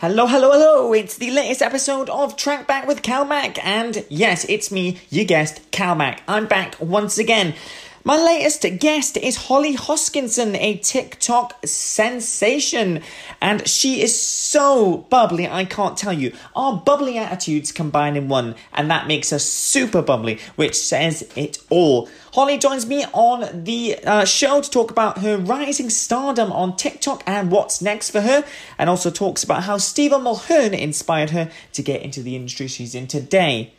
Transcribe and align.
Hello, 0.00 0.26
hello, 0.26 0.50
hello! 0.50 0.94
It's 0.94 1.18
the 1.18 1.30
latest 1.30 1.60
episode 1.60 2.08
of 2.08 2.34
Track 2.34 2.66
Back 2.66 2.88
with 2.88 3.02
CalMac, 3.02 3.58
and 3.62 4.02
yes, 4.08 4.46
it's 4.48 4.72
me, 4.72 4.98
you 5.10 5.26
guessed, 5.26 5.70
CalMac. 5.72 6.20
I'm 6.26 6.46
back 6.46 6.74
once 6.80 7.18
again. 7.18 7.52
My 8.02 8.16
latest 8.16 8.64
guest 8.78 9.18
is 9.18 9.36
Holly 9.36 9.76
Hoskinson, 9.76 10.56
a 10.58 10.78
TikTok 10.78 11.66
sensation, 11.66 13.02
and 13.42 13.68
she 13.68 14.00
is 14.00 14.18
so 14.18 15.06
bubbly, 15.10 15.46
I 15.46 15.66
can't 15.66 15.98
tell 15.98 16.14
you. 16.14 16.32
Our 16.56 16.78
bubbly 16.78 17.18
attitudes 17.18 17.72
combine 17.72 18.16
in 18.16 18.30
one, 18.30 18.54
and 18.72 18.90
that 18.90 19.06
makes 19.06 19.34
us 19.34 19.44
super 19.44 20.00
bubbly, 20.00 20.38
which 20.56 20.76
says 20.76 21.30
it 21.36 21.58
all. 21.68 22.08
Holly 22.32 22.56
joins 22.56 22.86
me 22.86 23.04
on 23.12 23.64
the 23.64 23.98
uh, 24.06 24.24
show 24.24 24.62
to 24.62 24.70
talk 24.70 24.90
about 24.90 25.18
her 25.18 25.36
rising 25.36 25.90
stardom 25.90 26.50
on 26.52 26.76
TikTok 26.76 27.22
and 27.26 27.50
what's 27.50 27.82
next 27.82 28.10
for 28.10 28.22
her, 28.22 28.46
and 28.78 28.88
also 28.88 29.10
talks 29.10 29.44
about 29.44 29.64
how 29.64 29.76
Stephen 29.76 30.22
Mulhern 30.22 30.72
inspired 30.72 31.30
her 31.30 31.50
to 31.74 31.82
get 31.82 32.00
into 32.00 32.22
the 32.22 32.34
industry 32.34 32.66
she's 32.66 32.94
in 32.94 33.06
today. 33.06 33.74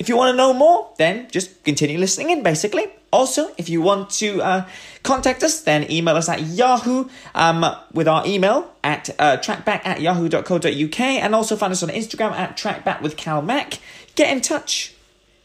If 0.00 0.08
you 0.08 0.16
want 0.16 0.32
to 0.32 0.36
know 0.36 0.52
more, 0.52 0.92
then 0.98 1.28
just 1.30 1.62
continue 1.62 1.98
listening 1.98 2.30
in, 2.30 2.42
basically. 2.42 2.97
Also, 3.10 3.50
if 3.56 3.68
you 3.68 3.80
want 3.80 4.10
to 4.10 4.42
uh, 4.42 4.68
contact 5.02 5.42
us, 5.42 5.62
then 5.62 5.90
email 5.90 6.16
us 6.16 6.28
at 6.28 6.42
Yahoo 6.42 7.08
um, 7.34 7.64
with 7.92 8.06
our 8.06 8.26
email 8.26 8.70
at 8.84 9.08
uh, 9.18 9.38
trackback 9.38 9.80
at 9.86 10.00
yahoo.co.uk 10.00 11.00
and 11.00 11.34
also 11.34 11.56
find 11.56 11.72
us 11.72 11.82
on 11.82 11.88
Instagram 11.88 12.32
at 12.32 12.56
trackback 12.56 13.00
with 13.00 13.16
Cal 13.16 13.40
Mac. 13.40 13.78
Get 14.14 14.30
in 14.30 14.42
touch. 14.42 14.94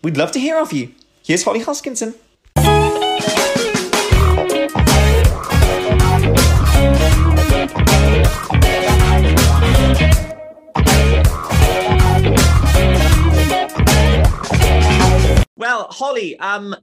We'd 0.03 0.17
love 0.17 0.31
to 0.33 0.39
hear 0.39 0.57
of 0.57 0.73
you. 0.73 0.93
Here's 1.23 1.43
Holly 1.43 1.61
Hoskinson. 1.61 2.15
Well, 15.55 15.87
Holly, 15.91 16.37
um, 16.39 16.75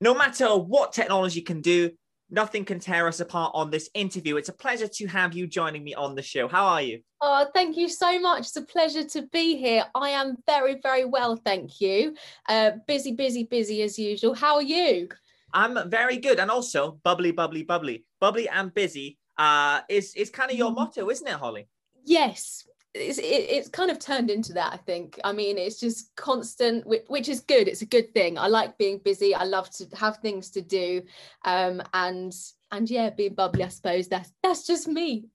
no 0.00 0.14
matter 0.14 0.56
what 0.56 0.92
technology 0.92 1.42
can 1.42 1.60
do, 1.60 1.90
nothing 2.30 2.64
can 2.64 2.78
tear 2.78 3.06
us 3.08 3.20
apart 3.20 3.52
on 3.54 3.70
this 3.70 3.90
interview. 3.94 4.36
It's 4.36 4.48
a 4.48 4.54
pleasure 4.54 4.88
to 4.88 5.06
have 5.06 5.34
you 5.34 5.46
joining 5.46 5.84
me 5.84 5.94
on 5.94 6.14
the 6.14 6.22
show. 6.22 6.48
How 6.48 6.66
are 6.66 6.82
you? 6.82 7.00
Oh, 7.20 7.46
thank 7.54 7.76
you 7.76 7.88
so 7.88 8.18
much. 8.18 8.40
It's 8.40 8.56
a 8.56 8.62
pleasure 8.62 9.04
to 9.04 9.22
be 9.22 9.56
here. 9.56 9.84
I 9.94 10.10
am 10.10 10.36
very, 10.46 10.80
very 10.82 11.04
well, 11.04 11.36
thank 11.36 11.80
you. 11.80 12.14
Uh, 12.48 12.72
busy, 12.86 13.12
busy, 13.12 13.44
busy 13.44 13.82
as 13.82 13.98
usual. 13.98 14.34
How 14.34 14.56
are 14.56 14.62
you? 14.62 15.08
I'm 15.52 15.90
very 15.90 16.16
good, 16.16 16.38
and 16.38 16.50
also 16.50 17.00
bubbly, 17.02 17.32
bubbly, 17.32 17.64
bubbly, 17.64 18.04
bubbly, 18.20 18.48
and 18.48 18.72
busy. 18.72 19.18
Uh, 19.36 19.80
is 19.88 20.14
is 20.14 20.30
kind 20.30 20.50
of 20.50 20.56
your 20.56 20.70
mm. 20.70 20.76
motto, 20.76 21.10
isn't 21.10 21.26
it, 21.26 21.34
Holly? 21.34 21.66
Yes, 22.04 22.66
it's 22.94 23.18
it, 23.18 23.22
it's 23.22 23.68
kind 23.68 23.90
of 23.90 23.98
turned 23.98 24.30
into 24.30 24.52
that 24.52 24.72
i 24.72 24.76
think. 24.76 25.18
I 25.24 25.32
mean 25.32 25.58
it's 25.58 25.78
just 25.78 26.14
constant 26.16 26.86
which, 26.86 27.04
which, 27.08 27.28
is 27.28 27.40
good. 27.40 27.68
It's 27.68 27.82
a 27.82 27.86
good 27.86 28.12
thing. 28.14 28.38
I 28.38 28.48
like 28.48 28.78
being 28.78 28.98
busy. 28.98 29.34
I 29.34 29.44
love 29.44 29.70
to 29.70 29.86
have 29.96 30.18
things 30.18 30.50
to 30.50 30.62
do. 30.62 31.02
Um 31.44 31.82
and 31.94 32.34
and 32.72 32.90
yeah 32.90 33.10
being 33.10 33.34
bubbly 33.34 33.64
i 33.64 33.68
suppose 33.68 34.08
that's 34.08 34.32
that's 34.42 34.66
just 34.66 34.88
me. 34.88 35.26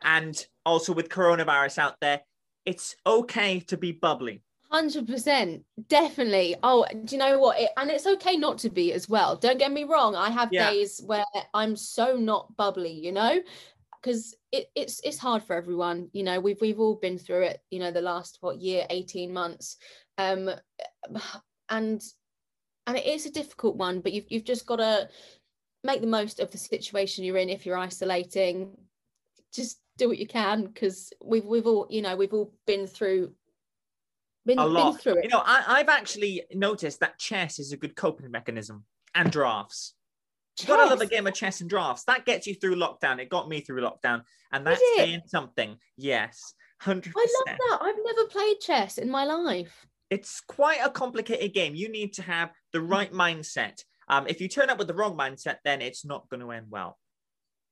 And 0.00 0.46
also 0.64 0.92
with 0.92 1.08
coronavirus 1.08 1.78
out 1.78 1.96
there 2.00 2.20
it's 2.64 2.96
okay 3.04 3.60
to 3.60 3.76
be 3.76 3.92
bubbly. 3.92 4.42
100% 4.72 5.62
definitely. 5.88 6.54
Oh 6.62 6.86
do 7.04 7.14
you 7.14 7.18
know 7.18 7.38
what? 7.38 7.58
It, 7.58 7.70
and 7.76 7.90
it's 7.90 8.06
okay 8.06 8.36
not 8.36 8.58
to 8.58 8.70
be 8.70 8.92
as 8.92 9.08
well. 9.08 9.36
Don't 9.36 9.58
get 9.58 9.72
me 9.72 9.84
wrong. 9.84 10.14
I 10.14 10.30
have 10.30 10.50
yeah. 10.52 10.70
days 10.70 11.02
where 11.04 11.24
i'm 11.52 11.76
so 11.76 12.16
not 12.16 12.56
bubbly 12.56 12.92
you 12.92 13.12
know 13.12 13.40
because 14.02 14.34
it, 14.52 14.66
it's 14.74 15.00
it's 15.04 15.18
hard 15.18 15.42
for 15.42 15.54
everyone 15.54 16.08
you 16.12 16.22
know 16.22 16.40
we've 16.40 16.60
we've 16.60 16.80
all 16.80 16.96
been 16.96 17.18
through 17.18 17.42
it 17.42 17.60
you 17.70 17.78
know 17.78 17.90
the 17.90 18.00
last 18.00 18.38
what 18.40 18.60
year 18.60 18.86
18 18.90 19.32
months 19.32 19.76
um 20.18 20.50
and 21.70 22.02
and 22.86 22.96
it 22.96 23.06
is 23.06 23.26
a 23.26 23.30
difficult 23.30 23.76
one 23.76 24.00
but 24.00 24.12
you've, 24.12 24.24
you've 24.28 24.44
just 24.44 24.66
got 24.66 24.76
to 24.76 25.08
make 25.84 26.00
the 26.00 26.06
most 26.06 26.40
of 26.40 26.50
the 26.50 26.58
situation 26.58 27.24
you're 27.24 27.36
in 27.36 27.50
if 27.50 27.66
you're 27.66 27.76
isolating 27.76 28.76
just 29.52 29.80
do 29.96 30.08
what 30.08 30.18
you 30.18 30.26
can 30.26 30.64
because 30.64 31.12
we've 31.22 31.44
we've 31.44 31.66
all 31.66 31.86
you 31.90 32.02
know 32.02 32.16
we've 32.16 32.32
all 32.32 32.52
been 32.66 32.86
through 32.86 33.32
been, 34.48 34.58
a 34.58 34.66
lot. 34.66 34.92
Been 34.92 35.00
through 35.00 35.18
it. 35.18 35.24
You 35.24 35.30
know, 35.30 35.42
I, 35.44 35.62
I've 35.66 35.88
actually 35.88 36.42
noticed 36.52 37.00
that 37.00 37.18
chess 37.18 37.58
is 37.58 37.72
a 37.72 37.76
good 37.76 37.94
coping 37.94 38.30
mechanism 38.30 38.84
and 39.14 39.30
drafts. 39.30 39.94
You've 40.58 40.68
got 40.68 40.84
to 40.84 40.90
love 40.90 41.00
a 41.00 41.06
game 41.06 41.26
of 41.26 41.34
chess 41.34 41.60
and 41.60 41.70
drafts. 41.70 42.04
That 42.04 42.24
gets 42.24 42.46
you 42.46 42.54
through 42.54 42.76
lockdown. 42.76 43.18
It 43.18 43.28
got 43.28 43.48
me 43.48 43.60
through 43.60 43.82
lockdown, 43.82 44.22
and 44.52 44.66
that's 44.66 44.82
saying 44.96 45.22
something. 45.26 45.76
Yes, 45.96 46.54
hundred 46.80 47.14
I 47.16 47.26
love 47.46 47.56
that. 47.58 47.78
I've 47.80 48.04
never 48.04 48.28
played 48.28 48.60
chess 48.60 48.98
in 48.98 49.10
my 49.10 49.24
life. 49.24 49.86
It's 50.10 50.40
quite 50.40 50.80
a 50.82 50.90
complicated 50.90 51.52
game. 51.52 51.74
You 51.74 51.88
need 51.90 52.14
to 52.14 52.22
have 52.22 52.50
the 52.72 52.78
mm. 52.78 52.90
right 52.90 53.12
mindset. 53.12 53.82
Um, 54.08 54.26
if 54.26 54.40
you 54.40 54.48
turn 54.48 54.70
up 54.70 54.78
with 54.78 54.88
the 54.88 54.94
wrong 54.94 55.16
mindset, 55.16 55.56
then 55.64 55.82
it's 55.82 56.04
not 56.04 56.28
going 56.30 56.40
to 56.40 56.50
end 56.50 56.66
well. 56.70 56.98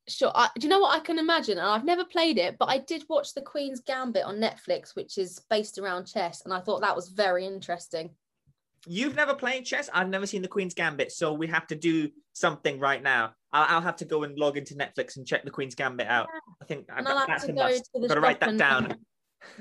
Sure. 0.09 0.31
I, 0.35 0.49
do 0.59 0.67
you 0.67 0.71
know 0.71 0.79
what 0.79 0.95
I 0.95 1.01
can 1.01 1.19
imagine? 1.19 1.59
And 1.59 1.67
I've 1.67 1.85
never 1.85 2.05
played 2.05 2.39
it, 2.39 2.57
but 2.59 2.69
I 2.69 2.79
did 2.79 3.05
watch 3.09 3.35
The 3.35 3.41
Queen's 3.41 3.81
Gambit 3.81 4.25
on 4.25 4.37
Netflix, 4.37 4.95
which 4.95 5.19
is 5.19 5.41
based 5.51 5.79
around 5.79 6.07
chess, 6.07 6.43
and 6.45 6.55
I 6.55 6.61
thought 6.61 6.83
that 6.83 6.95
was 6.95 7.09
very 7.09 7.45
interesting. 7.45 8.11
You've 8.87 9.17
never 9.17 9.35
played 9.35 9.65
chess. 9.65 9.91
I've 9.93 10.09
never 10.09 10.27
seen 10.27 10.43
the 10.43 10.49
Queen's 10.49 10.75
Gambit, 10.75 11.11
so 11.11 11.33
we 11.33 11.49
have 11.49 11.67
to 11.69 11.75
do 11.75 12.11
something 12.33 12.79
right 12.79 13.03
now. 13.03 13.33
I'll, 13.53 13.77
I'll 13.77 13.81
have 13.83 13.97
to 13.97 14.05
go 14.05 14.23
and 14.23 14.39
log 14.39 14.57
into 14.57 14.75
Netflix 14.75 15.17
and 15.17 15.27
check 15.27 15.45
the 15.45 15.51
Queen's 15.51 15.75
Gambit 15.75 16.07
out. 16.07 16.29
Yeah. 16.33 16.41
I 16.63 16.65
think 16.65 16.87
I, 16.91 17.25
that's 17.27 17.45
a 17.45 17.53
must. 17.53 17.91
Got 17.93 18.15
to 18.15 18.21
write 18.21 18.41
that 18.41 18.51
and, 18.51 18.59
down. 18.61 18.95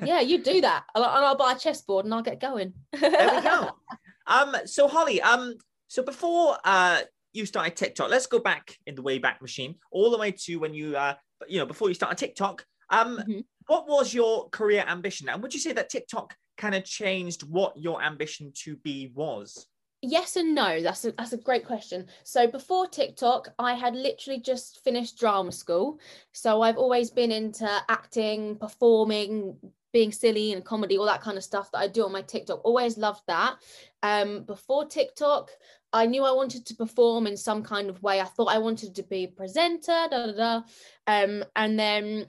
yeah, 0.03 0.21
you 0.21 0.43
do 0.43 0.61
that, 0.61 0.83
and 0.93 1.03
I'll 1.03 1.35
buy 1.35 1.53
a 1.53 1.59
chessboard 1.59 2.05
and 2.05 2.13
I'll 2.13 2.21
get 2.21 2.39
going. 2.39 2.73
there 2.93 3.35
we 3.35 3.41
go. 3.41 3.71
Um, 4.27 4.55
so 4.65 4.87
Holly, 4.87 5.21
um, 5.21 5.53
so 5.87 6.01
before 6.01 6.57
uh 6.63 7.01
you 7.33 7.45
started 7.45 7.75
TikTok, 7.75 8.09
let's 8.09 8.25
go 8.25 8.39
back 8.39 8.75
in 8.87 8.95
the 8.95 9.03
way 9.03 9.19
back 9.19 9.39
machine, 9.39 9.75
all 9.91 10.09
the 10.09 10.17
way 10.17 10.31
to 10.31 10.55
when 10.55 10.73
you 10.73 10.97
uh, 10.97 11.13
you 11.47 11.59
know, 11.59 11.65
before 11.67 11.89
you 11.89 11.93
started 11.93 12.17
TikTok. 12.17 12.65
Um, 12.89 13.17
mm-hmm. 13.17 13.39
what 13.67 13.87
was 13.87 14.15
your 14.15 14.49
career 14.49 14.83
ambition, 14.87 15.29
and 15.29 15.43
would 15.43 15.53
you 15.53 15.59
say 15.59 15.73
that 15.73 15.89
TikTok 15.89 16.35
kind 16.57 16.75
of 16.75 16.83
changed 16.83 17.43
what 17.43 17.77
your 17.77 18.01
ambition 18.01 18.51
to 18.63 18.75
be 18.77 19.11
was? 19.13 19.67
Yes 20.01 20.35
and 20.35 20.53
no. 20.53 20.81
That's 20.81 21.03
a 21.05 21.11
that's 21.13 21.33
a 21.33 21.37
great 21.37 21.65
question. 21.65 22.07
So 22.23 22.47
before 22.47 22.87
TikTok, 22.87 23.49
I 23.57 23.73
had 23.73 23.95
literally 23.95 24.39
just 24.39 24.83
finished 24.83 25.17
drama 25.17 25.51
school. 25.51 25.99
So 26.31 26.61
I've 26.61 26.77
always 26.77 27.09
been 27.09 27.31
into 27.31 27.67
acting, 27.89 28.57
performing, 28.57 29.57
being 29.91 30.11
silly 30.11 30.53
and 30.53 30.63
comedy, 30.63 30.97
all 30.97 31.05
that 31.05 31.21
kind 31.21 31.37
of 31.37 31.43
stuff 31.43 31.71
that 31.71 31.79
I 31.79 31.87
do 31.87 32.03
on 32.03 32.11
my 32.11 32.21
TikTok. 32.21 32.59
Always 32.63 32.97
loved 32.97 33.21
that. 33.27 33.55
Um, 34.03 34.43
before 34.43 34.85
TikTok, 34.85 35.49
I 35.93 36.05
knew 36.05 36.25
I 36.25 36.33
wanted 36.33 36.65
to 36.65 36.75
perform 36.75 37.25
in 37.25 37.37
some 37.37 37.63
kind 37.63 37.89
of 37.89 38.03
way. 38.03 38.19
I 38.19 38.25
thought 38.25 38.53
I 38.53 38.57
wanted 38.57 38.93
to 38.95 39.03
be 39.03 39.23
a 39.23 39.27
presenter, 39.27 40.07
da 40.11 40.25
da 40.27 40.31
da. 40.33 40.61
Um, 41.07 41.45
and 41.55 41.79
then 41.79 42.27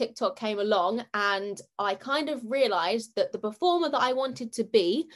TikTok 0.00 0.34
came 0.34 0.58
along 0.58 1.04
and 1.12 1.60
I 1.78 1.94
kind 1.94 2.30
of 2.30 2.40
realized 2.42 3.14
that 3.16 3.32
the 3.32 3.38
performer 3.38 3.90
that 3.90 4.00
I 4.00 4.14
wanted 4.14 4.50
to 4.54 4.64
be, 4.64 5.10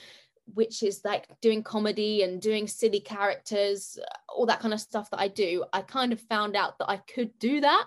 which 0.53 0.83
is 0.83 1.01
like 1.07 1.27
doing 1.41 1.63
comedy 1.63 2.23
and 2.23 2.39
doing 2.39 2.69
silly 2.69 3.01
characters, 3.01 3.99
all 4.29 4.45
that 4.45 4.61
kind 4.61 4.75
of 4.75 4.81
stuff 4.81 5.09
that 5.09 5.21
I 5.21 5.29
do, 5.29 5.65
I 5.73 5.81
kind 5.81 6.13
of 6.13 6.21
found 6.21 6.55
out 6.55 6.79
that 6.79 6.91
I 6.91 6.99
could 6.99 7.31
do 7.39 7.63
that. 7.63 7.87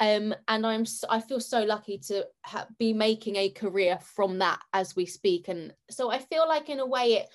Um, 0.00 0.34
and 0.48 0.66
I'm 0.66 0.84
I 1.08 1.20
feel 1.20 1.38
so 1.38 1.62
lucky 1.62 1.98
to 2.08 2.26
ha- 2.44 2.66
be 2.76 2.92
making 2.92 3.36
a 3.36 3.50
career 3.50 4.00
from 4.00 4.40
that 4.40 4.58
as 4.72 4.96
we 4.96 5.06
speak. 5.06 5.46
And 5.46 5.72
so 5.90 6.10
I 6.10 6.18
feel 6.18 6.48
like 6.48 6.68
in 6.68 6.80
a 6.80 6.86
way 6.86 7.12
it 7.18 7.28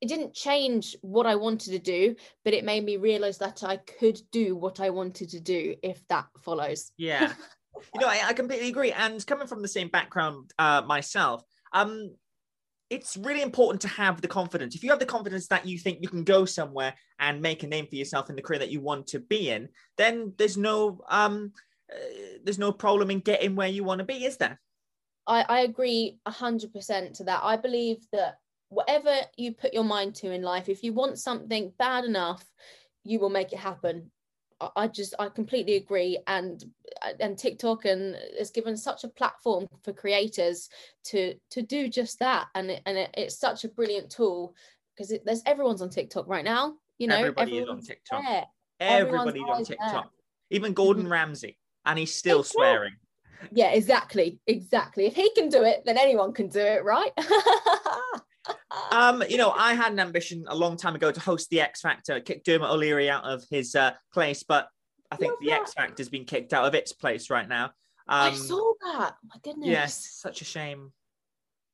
it 0.00 0.08
didn't 0.08 0.34
change 0.34 0.96
what 1.02 1.26
I 1.26 1.34
wanted 1.36 1.72
to 1.72 1.78
do, 1.78 2.16
but 2.42 2.54
it 2.54 2.64
made 2.64 2.84
me 2.84 2.96
realize 2.96 3.36
that 3.38 3.62
I 3.62 3.76
could 3.76 4.18
do 4.32 4.56
what 4.56 4.80
I 4.80 4.90
wanted 4.90 5.28
to 5.30 5.40
do 5.40 5.74
if 5.82 6.06
that 6.08 6.26
follows. 6.40 6.90
Yeah. 6.96 7.34
you 7.94 8.00
know, 8.00 8.08
I, 8.08 8.20
I, 8.28 8.32
completely 8.32 8.68
agree. 8.68 8.92
And 8.92 9.24
coming 9.26 9.46
from 9.46 9.62
the 9.62 9.68
same 9.68 9.88
background 9.88 10.52
uh, 10.58 10.82
myself, 10.86 11.42
um, 11.72 12.14
it's 12.88 13.16
really 13.16 13.42
important 13.42 13.80
to 13.82 13.88
have 13.88 14.20
the 14.20 14.28
confidence. 14.28 14.74
If 14.74 14.84
you 14.84 14.90
have 14.90 14.98
the 14.98 15.06
confidence 15.06 15.48
that 15.48 15.66
you 15.66 15.78
think 15.78 15.98
you 16.00 16.08
can 16.08 16.24
go 16.24 16.44
somewhere 16.44 16.94
and 17.18 17.42
make 17.42 17.62
a 17.62 17.66
name 17.66 17.86
for 17.86 17.96
yourself 17.96 18.30
in 18.30 18.36
the 18.36 18.42
career 18.42 18.60
that 18.60 18.70
you 18.70 18.80
want 18.80 19.08
to 19.08 19.18
be 19.18 19.50
in, 19.50 19.68
then 19.96 20.32
there's 20.38 20.56
no 20.56 21.00
um, 21.08 21.52
uh, 21.92 21.96
there's 22.44 22.58
no 22.58 22.72
problem 22.72 23.10
in 23.10 23.20
getting 23.20 23.56
where 23.56 23.68
you 23.68 23.84
want 23.84 23.98
to 23.98 24.04
be, 24.04 24.24
is 24.24 24.36
there? 24.36 24.60
I, 25.26 25.44
I 25.48 25.60
agree 25.60 26.18
hundred 26.26 26.72
percent 26.72 27.14
to 27.16 27.24
that. 27.24 27.40
I 27.42 27.56
believe 27.56 27.98
that 28.12 28.36
whatever 28.68 29.14
you 29.36 29.52
put 29.52 29.74
your 29.74 29.84
mind 29.84 30.14
to 30.16 30.30
in 30.30 30.42
life, 30.42 30.68
if 30.68 30.82
you 30.84 30.92
want 30.92 31.18
something 31.18 31.72
bad 31.78 32.04
enough, 32.04 32.44
you 33.04 33.18
will 33.18 33.30
make 33.30 33.52
it 33.52 33.58
happen. 33.58 34.10
I 34.74 34.88
just 34.88 35.14
I 35.18 35.28
completely 35.28 35.76
agree 35.76 36.18
and 36.26 36.64
and 37.20 37.36
TikTok 37.36 37.84
and 37.84 38.16
has 38.38 38.50
given 38.50 38.76
such 38.76 39.04
a 39.04 39.08
platform 39.08 39.66
for 39.82 39.92
creators 39.92 40.70
to 41.04 41.34
to 41.50 41.62
do 41.62 41.88
just 41.88 42.18
that 42.20 42.46
and 42.54 42.70
it, 42.70 42.82
and 42.86 42.96
it, 42.96 43.10
it's 43.16 43.38
such 43.38 43.64
a 43.64 43.68
brilliant 43.68 44.10
tool 44.10 44.54
because 44.94 45.12
there's 45.24 45.42
everyone's 45.44 45.82
on 45.82 45.90
TikTok 45.90 46.26
right 46.26 46.44
now 46.44 46.74
you 46.98 47.06
know 47.06 47.16
everybody 47.16 47.58
is 47.58 47.68
on 47.68 47.82
TikTok 47.82 48.22
there. 48.26 48.46
everybody's 48.80 49.42
on 49.42 49.64
TikTok 49.64 49.92
there. 49.92 50.10
even 50.50 50.72
Gordon 50.72 51.04
mm-hmm. 51.04 51.12
Ramsay 51.12 51.58
and 51.84 51.98
he's 51.98 52.14
still 52.14 52.42
swearing 52.42 52.94
yeah, 53.52 53.72
exactly, 53.72 54.40
exactly. 54.46 55.06
If 55.06 55.14
he 55.14 55.30
can 55.34 55.48
do 55.48 55.62
it, 55.62 55.82
then 55.84 55.98
anyone 55.98 56.32
can 56.32 56.48
do 56.48 56.60
it, 56.60 56.84
right? 56.84 57.12
um, 58.96 59.22
you 59.28 59.36
know, 59.36 59.50
I 59.50 59.74
had 59.74 59.92
an 59.92 60.00
ambition 60.00 60.46
a 60.48 60.56
long 60.56 60.78
time 60.78 60.94
ago 60.94 61.12
to 61.12 61.20
host 61.20 61.50
the 61.50 61.60
X 61.60 61.82
Factor, 61.82 62.18
kick 62.20 62.44
Dermot 62.44 62.70
O'Leary 62.70 63.10
out 63.10 63.24
of 63.24 63.44
his 63.50 63.74
uh, 63.74 63.92
place, 64.14 64.42
but 64.42 64.68
I 65.10 65.16
think 65.16 65.32
Love 65.32 65.40
the 65.40 65.46
that. 65.50 65.60
X 65.60 65.74
Factor's 65.74 66.08
been 66.08 66.24
kicked 66.24 66.54
out 66.54 66.64
of 66.64 66.74
its 66.74 66.92
place 66.92 67.28
right 67.28 67.46
now. 67.46 67.66
Um, 68.08 68.32
I 68.32 68.32
saw 68.32 68.72
that. 68.84 69.14
Oh 69.14 69.28
my 69.28 69.36
goodness. 69.42 69.68
Yes, 69.68 70.18
such 70.22 70.40
a 70.40 70.46
shame. 70.46 70.92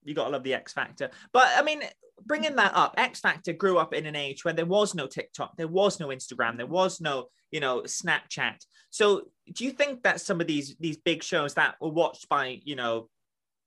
You 0.02 0.14
gotta 0.14 0.30
love 0.30 0.42
the 0.42 0.54
X 0.54 0.72
Factor. 0.72 1.10
But 1.32 1.48
I 1.56 1.62
mean, 1.62 1.82
bringing 2.24 2.56
that 2.56 2.72
up, 2.74 2.94
X 2.96 3.20
Factor 3.20 3.52
grew 3.52 3.78
up 3.78 3.94
in 3.94 4.06
an 4.06 4.16
age 4.16 4.44
where 4.44 4.54
there 4.54 4.66
was 4.66 4.92
no 4.92 5.06
TikTok, 5.06 5.56
there 5.56 5.68
was 5.68 6.00
no 6.00 6.08
Instagram, 6.08 6.56
there 6.56 6.66
was 6.66 7.00
no, 7.00 7.26
you 7.52 7.60
know, 7.60 7.82
Snapchat. 7.82 8.56
So, 8.90 9.28
do 9.52 9.64
you 9.64 9.70
think 9.70 10.02
that 10.02 10.20
some 10.20 10.40
of 10.40 10.48
these 10.48 10.74
these 10.80 10.96
big 10.96 11.22
shows 11.22 11.54
that 11.54 11.76
were 11.80 11.90
watched 11.90 12.28
by, 12.28 12.60
you 12.64 12.74
know, 12.74 13.08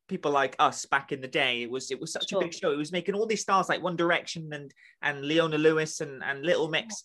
people 0.08 0.32
like 0.32 0.56
us 0.60 0.86
back 0.86 1.12
in 1.12 1.22
the 1.22 1.28
day, 1.28 1.64
it 1.64 1.70
was 1.70 1.92
it 1.92 2.00
was 2.00 2.12
such 2.12 2.30
sure. 2.30 2.40
a 2.40 2.46
big 2.46 2.54
show. 2.54 2.72
It 2.72 2.78
was 2.78 2.92
making 2.92 3.16
all 3.16 3.26
these 3.26 3.42
stars 3.42 3.70
like 3.70 3.84
One 3.84 3.96
Direction 3.96 4.52
and 4.54 4.74
and 5.02 5.22
Leona 5.22 5.58
Lewis 5.58 6.02
and 6.02 6.24
and 6.24 6.46
Little 6.46 6.70
Mix. 6.70 7.04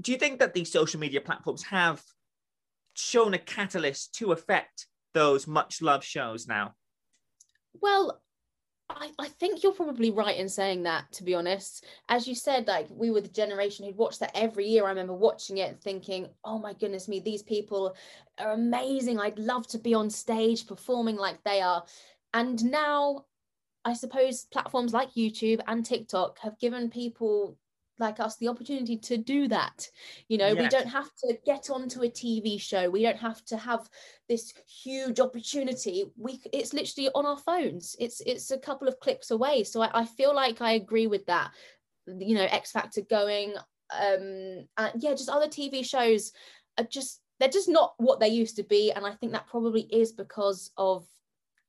Do 0.00 0.12
you 0.12 0.18
think 0.18 0.38
that 0.38 0.54
these 0.54 0.70
social 0.70 1.00
media 1.00 1.20
platforms 1.20 1.62
have 1.64 2.02
shown 2.94 3.34
a 3.34 3.38
catalyst 3.38 4.14
to 4.14 4.32
affect 4.32 4.86
those 5.14 5.46
much 5.46 5.82
loved 5.82 6.04
shows 6.04 6.46
now? 6.46 6.74
Well, 7.80 8.20
I, 8.90 9.10
I 9.18 9.28
think 9.28 9.62
you're 9.62 9.72
probably 9.72 10.10
right 10.10 10.36
in 10.36 10.48
saying 10.48 10.84
that, 10.84 11.12
to 11.12 11.24
be 11.24 11.34
honest. 11.34 11.84
As 12.08 12.26
you 12.26 12.34
said, 12.34 12.66
like 12.66 12.86
we 12.90 13.10
were 13.10 13.20
the 13.20 13.28
generation 13.28 13.84
who'd 13.84 13.96
watched 13.96 14.20
that 14.20 14.30
every 14.34 14.66
year. 14.66 14.86
I 14.86 14.90
remember 14.90 15.12
watching 15.12 15.58
it 15.58 15.70
and 15.70 15.80
thinking, 15.80 16.28
oh 16.44 16.58
my 16.58 16.72
goodness 16.72 17.08
me, 17.08 17.20
these 17.20 17.42
people 17.42 17.94
are 18.38 18.52
amazing. 18.52 19.18
I'd 19.18 19.38
love 19.38 19.66
to 19.68 19.78
be 19.78 19.94
on 19.94 20.08
stage 20.08 20.66
performing 20.66 21.16
like 21.16 21.42
they 21.44 21.60
are. 21.60 21.84
And 22.34 22.62
now 22.64 23.24
I 23.84 23.94
suppose 23.94 24.46
platforms 24.52 24.92
like 24.92 25.14
YouTube 25.14 25.60
and 25.66 25.84
TikTok 25.84 26.38
have 26.40 26.58
given 26.58 26.90
people 26.90 27.56
like 27.98 28.20
us 28.20 28.36
the 28.36 28.48
opportunity 28.48 28.96
to 28.96 29.16
do 29.16 29.48
that. 29.48 29.88
You 30.28 30.38
know 30.38 30.48
yes. 30.52 30.58
we 30.58 30.68
don't 30.68 30.88
have 30.88 31.10
to 31.24 31.36
get 31.44 31.70
onto 31.70 32.02
a 32.02 32.08
tv 32.08 32.60
show. 32.60 32.90
We 32.90 33.02
don't 33.02 33.18
have 33.18 33.44
to 33.46 33.56
have 33.56 33.88
this 34.28 34.52
huge 34.66 35.20
opportunity. 35.20 36.04
We 36.16 36.40
it's 36.52 36.72
literally 36.72 37.10
on 37.14 37.26
our 37.26 37.38
phones. 37.38 37.96
It's 37.98 38.20
it's 38.20 38.50
a 38.50 38.58
couple 38.58 38.88
of 38.88 39.00
clicks 39.00 39.30
away. 39.30 39.64
So 39.64 39.82
i, 39.82 39.90
I 39.92 40.04
feel 40.04 40.34
like 40.34 40.60
i 40.60 40.72
agree 40.72 41.06
with 41.06 41.26
that. 41.26 41.50
You 42.06 42.34
know 42.34 42.46
x 42.50 42.72
factor 42.72 43.02
going 43.02 43.54
um 43.90 44.66
and 44.76 44.92
yeah 44.98 45.14
just 45.14 45.30
other 45.30 45.48
tv 45.48 45.84
shows 45.84 46.32
are 46.76 46.84
just 46.84 47.20
they're 47.40 47.48
just 47.48 47.68
not 47.68 47.94
what 47.98 48.20
they 48.20 48.28
used 48.28 48.56
to 48.56 48.64
be. 48.64 48.92
And 48.92 49.06
i 49.06 49.12
think 49.12 49.32
that 49.32 49.48
probably 49.48 49.82
is 49.82 50.12
because 50.12 50.70
of 50.76 51.06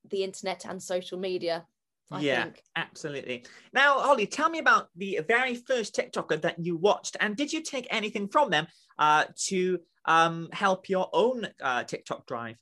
the 0.09 0.23
internet 0.23 0.65
and 0.65 0.81
social 0.81 1.17
media 1.17 1.65
I 2.11 2.21
yeah, 2.21 2.43
think. 2.43 2.63
absolutely. 2.75 3.45
Now, 3.71 3.99
Holly, 3.99 4.25
tell 4.25 4.49
me 4.49 4.59
about 4.59 4.89
the 4.95 5.19
very 5.27 5.55
first 5.55 5.95
TikToker 5.95 6.41
that 6.41 6.57
you 6.57 6.75
watched, 6.75 7.17
and 7.19 7.35
did 7.35 7.53
you 7.53 7.61
take 7.61 7.87
anything 7.91 8.27
from 8.27 8.49
them 8.49 8.67
uh, 8.97 9.25
to 9.47 9.79
um, 10.05 10.49
help 10.51 10.89
your 10.89 11.09
own 11.13 11.47
uh, 11.61 11.83
TikTok 11.83 12.25
drive? 12.25 12.57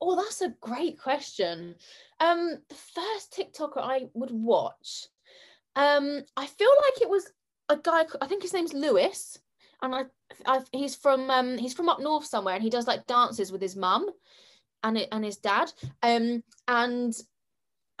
Oh, 0.00 0.16
that's 0.16 0.42
a 0.42 0.54
great 0.60 0.98
question. 0.98 1.76
Um, 2.20 2.58
the 2.68 2.74
first 2.74 3.32
TikToker 3.32 3.78
I 3.78 4.08
would 4.14 4.30
watch, 4.30 5.06
um, 5.74 6.22
I 6.36 6.46
feel 6.46 6.70
like 6.70 7.00
it 7.00 7.08
was 7.08 7.32
a 7.70 7.78
guy. 7.78 8.04
I 8.20 8.26
think 8.26 8.42
his 8.42 8.52
name's 8.52 8.74
Lewis, 8.74 9.38
and 9.80 9.94
I, 9.94 10.02
I 10.44 10.60
he's 10.72 10.96
from 10.96 11.30
um, 11.30 11.56
he's 11.56 11.72
from 11.72 11.88
up 11.88 12.00
north 12.00 12.26
somewhere, 12.26 12.54
and 12.56 12.62
he 12.62 12.68
does 12.68 12.86
like 12.86 13.06
dances 13.06 13.50
with 13.50 13.62
his 13.62 13.74
mum 13.74 14.06
and 14.82 14.98
it, 14.98 15.08
and 15.12 15.24
his 15.24 15.36
dad. 15.36 15.72
Um, 16.02 16.42
and 16.68 17.14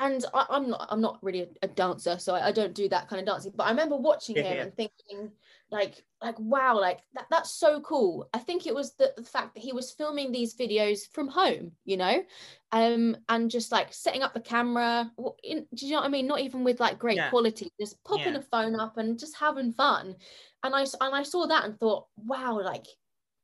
and 0.02 0.24
I, 0.34 0.46
am 0.50 0.70
not 0.70 0.88
I'm 0.90 1.00
not 1.00 1.18
really 1.22 1.42
a, 1.42 1.48
a 1.62 1.68
dancer, 1.68 2.18
so 2.18 2.34
I, 2.34 2.48
I, 2.48 2.52
don't 2.52 2.74
do 2.74 2.88
that 2.88 3.08
kind 3.08 3.20
of 3.20 3.26
dancing. 3.26 3.52
But 3.54 3.64
I 3.64 3.70
remember 3.70 3.96
watching 3.96 4.36
him 4.36 4.44
yeah. 4.44 4.62
and 4.62 4.74
thinking, 4.74 5.30
like, 5.70 6.02
like 6.20 6.36
wow, 6.40 6.78
like 6.78 7.00
that, 7.14 7.26
that's 7.30 7.52
so 7.52 7.80
cool. 7.80 8.28
I 8.34 8.38
think 8.38 8.66
it 8.66 8.74
was 8.74 8.94
the, 8.94 9.12
the 9.16 9.22
fact 9.22 9.54
that 9.54 9.62
he 9.62 9.72
was 9.72 9.92
filming 9.92 10.32
these 10.32 10.56
videos 10.56 11.02
from 11.12 11.28
home, 11.28 11.72
you 11.84 11.96
know, 11.96 12.24
um, 12.72 13.16
and 13.28 13.50
just 13.50 13.70
like 13.70 13.92
setting 13.92 14.22
up 14.22 14.34
the 14.34 14.40
camera. 14.40 15.10
In, 15.44 15.66
do 15.74 15.86
you 15.86 15.92
know 15.92 16.00
what 16.00 16.06
I 16.06 16.10
mean? 16.10 16.26
Not 16.26 16.40
even 16.40 16.64
with 16.64 16.80
like 16.80 16.98
great 16.98 17.16
yeah. 17.16 17.30
quality, 17.30 17.70
just 17.80 18.02
popping 18.02 18.32
yeah. 18.32 18.40
a 18.40 18.42
phone 18.42 18.74
up 18.74 18.96
and 18.96 19.18
just 19.18 19.36
having 19.36 19.72
fun. 19.72 20.16
And 20.64 20.74
I 20.74 20.82
and 20.82 21.14
I 21.14 21.22
saw 21.22 21.46
that 21.46 21.64
and 21.64 21.78
thought, 21.78 22.06
wow, 22.16 22.60
like 22.60 22.86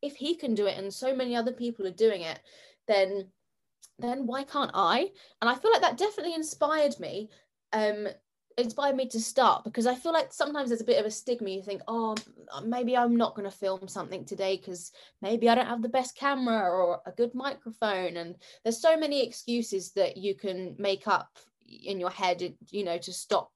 if 0.03 0.17
he 0.17 0.35
can 0.35 0.55
do 0.55 0.67
it 0.67 0.77
and 0.79 0.93
so 0.93 1.15
many 1.15 1.37
other 1.37 1.53
people 1.53 1.87
are 1.87 1.93
doing 1.93 2.23
it, 2.23 2.41
then 2.89 3.29
then 3.99 4.27
why 4.27 4.45
can't 4.45 4.71
I? 4.75 5.11
And 5.41 5.51
I 5.51 5.55
feel 5.55 5.73
like 5.73 5.83
that 5.83 5.99
definitely 5.99 6.35
inspired 6.35 6.99
me. 7.01 7.31
Um, 7.73 8.09
inspired 8.59 8.97
me 8.97 9.07
to 9.07 9.21
start 9.21 9.63
because 9.63 9.87
I 9.87 9.95
feel 9.95 10.13
like 10.13 10.33
sometimes 10.33 10.69
there's 10.69 10.81
a 10.81 10.85
bit 10.85 10.99
of 10.99 11.07
a 11.07 11.11
stigma. 11.11 11.49
You 11.51 11.63
think, 11.63 11.81
oh, 11.87 12.17
maybe 12.65 12.97
I'm 12.97 13.17
not 13.17 13.37
going 13.37 13.49
to 13.49 13.57
film 13.57 13.87
something 13.87 14.25
today 14.25 14.57
because 14.57 14.91
maybe 15.23 15.49
I 15.49 15.55
don't 15.55 15.67
have 15.67 15.81
the 15.81 15.89
best 15.89 16.17
camera 16.17 16.69
or 16.69 17.01
a 17.07 17.13
good 17.13 17.35
microphone. 17.35 18.17
And 18.17 18.35
there's 18.65 18.83
so 18.83 18.97
many 18.97 19.25
excuses 19.25 19.93
that 19.93 20.17
you 20.17 20.35
can 20.35 20.75
make 20.79 21.07
up 21.07 21.31
in 21.67 22.01
your 22.01 22.11
head, 22.11 22.55
you 22.71 22.85
know, 22.85 22.99
to 22.99 23.13
stop 23.13 23.53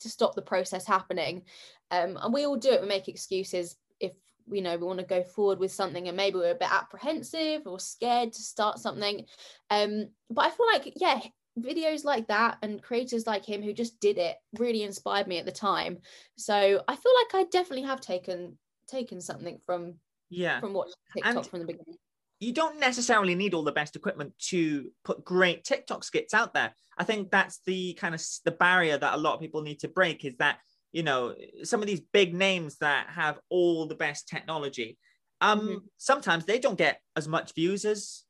to 0.00 0.08
stop 0.08 0.34
the 0.34 0.42
process 0.42 0.86
happening. 0.86 1.42
Um, 1.90 2.16
and 2.20 2.32
we 2.32 2.46
all 2.46 2.56
do 2.56 2.70
it. 2.70 2.80
We 2.80 2.88
make 2.88 3.08
excuses 3.08 3.76
if 4.00 4.12
you 4.50 4.62
know 4.62 4.76
we 4.76 4.86
want 4.86 4.98
to 4.98 5.06
go 5.06 5.22
forward 5.22 5.58
with 5.58 5.72
something 5.72 6.08
and 6.08 6.16
maybe 6.16 6.36
we're 6.36 6.50
a 6.50 6.54
bit 6.54 6.72
apprehensive 6.72 7.62
or 7.66 7.78
scared 7.78 8.32
to 8.32 8.42
start 8.42 8.78
something. 8.78 9.24
Um 9.70 10.08
but 10.30 10.46
i 10.46 10.50
feel 10.50 10.66
like 10.72 10.92
yeah 10.96 11.20
videos 11.58 12.04
like 12.04 12.26
that 12.26 12.58
and 12.62 12.82
creators 12.82 13.26
like 13.26 13.44
him 13.44 13.62
who 13.62 13.72
just 13.72 14.00
did 14.00 14.18
it 14.18 14.36
really 14.58 14.82
inspired 14.82 15.26
me 15.26 15.38
at 15.38 15.46
the 15.46 15.52
time. 15.52 15.98
So 16.36 16.82
i 16.88 16.96
feel 16.96 17.12
like 17.22 17.46
i 17.46 17.48
definitely 17.50 17.86
have 17.86 18.00
taken 18.00 18.58
taken 18.88 19.20
something 19.20 19.58
from 19.64 19.94
yeah. 20.30 20.60
from 20.60 20.72
watching 20.72 20.94
tiktok 21.14 21.36
and 21.36 21.46
from 21.46 21.60
the 21.60 21.66
beginning. 21.66 21.96
you 22.40 22.52
don't 22.52 22.80
necessarily 22.80 23.34
need 23.34 23.54
all 23.54 23.62
the 23.62 23.72
best 23.72 23.96
equipment 23.96 24.32
to 24.38 24.90
put 25.04 25.24
great 25.24 25.64
tiktok 25.64 26.04
skits 26.04 26.34
out 26.34 26.54
there. 26.54 26.74
I 26.98 27.04
think 27.04 27.30
that's 27.30 27.60
the 27.66 27.94
kind 27.94 28.14
of 28.14 28.22
the 28.44 28.52
barrier 28.52 28.98
that 28.98 29.14
a 29.14 29.16
lot 29.16 29.34
of 29.34 29.40
people 29.40 29.62
need 29.62 29.80
to 29.80 29.88
break 29.88 30.24
is 30.24 30.36
that 30.36 30.58
you 30.94 31.02
know 31.02 31.34
some 31.64 31.80
of 31.80 31.88
these 31.88 32.00
big 32.12 32.32
names 32.32 32.78
that 32.78 33.08
have 33.08 33.40
all 33.50 33.86
the 33.86 33.96
best 33.96 34.28
technology. 34.28 34.96
Um 35.40 35.60
mm-hmm. 35.60 35.78
sometimes 35.98 36.46
they 36.46 36.60
don't 36.60 36.78
get 36.78 37.00
as 37.16 37.26
much 37.26 37.52
views 37.52 37.84
as 37.84 38.22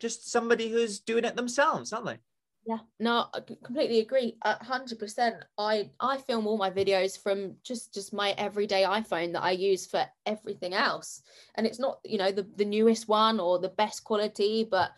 just 0.00 0.30
somebody 0.30 0.68
who's 0.68 0.98
doing 0.98 1.24
it 1.24 1.36
themselves 1.36 1.92
aren't 1.92 2.06
they? 2.06 2.18
Yeah 2.66 2.80
no 2.98 3.28
i 3.32 3.40
completely 3.64 4.00
agree. 4.00 4.36
100% 4.44 5.34
i 5.56 5.88
i 6.00 6.16
film 6.16 6.48
all 6.48 6.58
my 6.58 6.70
videos 6.70 7.16
from 7.22 7.54
just 7.62 7.94
just 7.94 8.12
my 8.12 8.30
everyday 8.32 8.82
iphone 8.82 9.32
that 9.32 9.44
i 9.44 9.52
use 9.52 9.86
for 9.86 10.04
everything 10.26 10.74
else. 10.74 11.22
And 11.54 11.64
it's 11.64 11.78
not 11.78 12.00
you 12.04 12.18
know 12.18 12.32
the, 12.32 12.46
the 12.56 12.64
newest 12.64 13.06
one 13.06 13.38
or 13.38 13.60
the 13.60 13.68
best 13.68 14.02
quality 14.02 14.66
but 14.68 14.90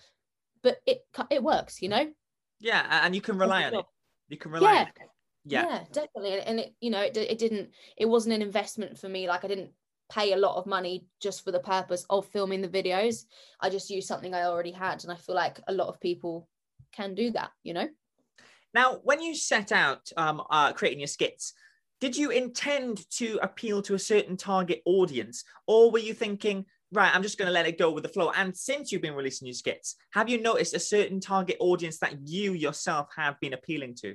but 0.63 0.79
it 0.87 1.05
it 1.31 1.43
works 1.43 1.83
you 1.83 1.91
know? 1.91 2.11
Yeah 2.59 3.05
and 3.05 3.15
you 3.15 3.21
can 3.21 3.37
rely 3.37 3.65
on 3.65 3.75
it. 3.75 3.85
You 4.29 4.39
can 4.39 4.51
rely 4.51 4.73
yeah. 4.73 4.81
on 4.81 4.87
it 4.87 5.11
yeah. 5.47 5.67
yeah 5.69 5.81
definitely 5.93 6.41
and 6.41 6.61
it 6.61 6.75
you 6.81 6.91
know 6.91 7.01
it, 7.01 7.17
it 7.17 7.39
didn't 7.39 7.71
it 7.97 8.07
wasn't 8.07 8.35
an 8.35 8.43
investment 8.43 8.99
for 8.99 9.09
me 9.09 9.29
like 9.29 9.45
i 9.45 9.49
didn't 9.49 9.71
pay 10.11 10.33
a 10.33 10.37
lot 10.37 10.57
of 10.57 10.67
money 10.67 11.07
just 11.21 11.45
for 11.45 11.53
the 11.53 11.61
purpose 11.61 12.05
of 12.11 12.27
filming 12.27 12.61
the 12.61 12.69
videos 12.69 13.25
i 13.61 13.71
just 13.71 13.91
used 13.91 14.09
something 14.09 14.35
i 14.35 14.43
already 14.43 14.73
had 14.73 15.03
and 15.03 15.13
i 15.13 15.17
feel 15.17 15.35
like 15.35 15.61
a 15.69 15.73
lot 15.73 15.89
of 15.89 16.01
people 16.01 16.49
can 16.93 17.15
do 17.15 17.31
that 17.31 17.51
you 17.63 17.73
know 17.73 17.89
now 18.75 18.99
when 19.05 19.21
you 19.21 19.35
set 19.35 19.73
out 19.73 20.11
um, 20.17 20.43
uh, 20.51 20.73
creating 20.73 21.01
your 21.01 21.07
skits 21.07 21.55
did 22.01 22.17
you 22.17 22.31
intend 22.31 23.09
to 23.11 23.39
appeal 23.43 23.81
to 23.81 23.95
a 23.95 23.99
certain 23.99 24.37
target 24.37 24.83
audience 24.85 25.45
or 25.67 25.91
were 25.91 25.99
you 25.99 26.15
thinking 26.15 26.65
right 26.93 27.15
i'm 27.15 27.23
just 27.23 27.39
going 27.39 27.47
to 27.47 27.53
let 27.53 27.67
it 27.67 27.79
go 27.79 27.91
with 27.91 28.03
the 28.03 28.09
flow 28.09 28.31
and 28.37 28.57
since 28.57 28.93
you've 28.93 29.03
been 29.03 29.15
releasing 29.15 29.47
your 29.47 29.55
skits 29.55 29.97
have 30.13 30.29
you 30.29 30.41
noticed 30.41 30.75
a 30.75 30.81
certain 30.81 31.21
target 31.21 31.57
audience 31.59 31.99
that 31.99 32.17
you 32.25 32.53
yourself 32.53 33.09
have 33.17 33.39
been 33.41 33.55
appealing 33.55 33.95
to 33.95 34.15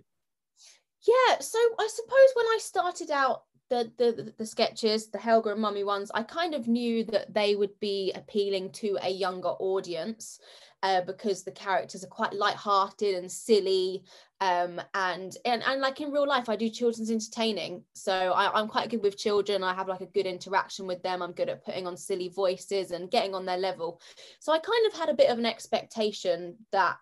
yeah, 1.07 1.39
so 1.39 1.57
I 1.79 1.87
suppose 1.91 2.29
when 2.35 2.45
I 2.45 2.57
started 2.61 3.11
out 3.11 3.43
the, 3.69 3.91
the 3.97 4.33
the 4.37 4.45
sketches, 4.45 5.07
the 5.07 5.17
Helga 5.17 5.51
and 5.51 5.61
Mummy 5.61 5.83
ones, 5.83 6.11
I 6.13 6.23
kind 6.23 6.53
of 6.53 6.67
knew 6.67 7.05
that 7.05 7.33
they 7.33 7.55
would 7.55 7.79
be 7.79 8.11
appealing 8.13 8.71
to 8.73 8.97
a 9.01 9.09
younger 9.09 9.49
audience 9.49 10.39
uh, 10.83 11.01
because 11.01 11.43
the 11.43 11.51
characters 11.51 12.03
are 12.03 12.07
quite 12.07 12.33
light-hearted 12.33 13.15
and 13.15 13.31
silly. 13.31 14.03
Um, 14.41 14.81
and, 14.95 15.37
and 15.45 15.63
and 15.63 15.81
like 15.81 16.01
in 16.01 16.11
real 16.11 16.27
life, 16.27 16.49
I 16.49 16.55
do 16.55 16.67
children's 16.67 17.11
entertaining, 17.11 17.83
so 17.93 18.11
I, 18.11 18.59
I'm 18.59 18.67
quite 18.67 18.89
good 18.89 19.03
with 19.03 19.17
children. 19.17 19.63
I 19.63 19.73
have 19.75 19.87
like 19.87 20.01
a 20.01 20.07
good 20.07 20.25
interaction 20.25 20.87
with 20.87 21.01
them. 21.03 21.21
I'm 21.21 21.31
good 21.31 21.47
at 21.47 21.63
putting 21.63 21.85
on 21.87 21.95
silly 21.95 22.29
voices 22.29 22.91
and 22.91 23.11
getting 23.11 23.35
on 23.35 23.45
their 23.45 23.57
level. 23.57 24.01
So 24.39 24.51
I 24.51 24.57
kind 24.57 24.87
of 24.87 24.93
had 24.99 25.09
a 25.09 25.13
bit 25.13 25.29
of 25.29 25.37
an 25.37 25.45
expectation 25.45 26.57
that, 26.71 26.97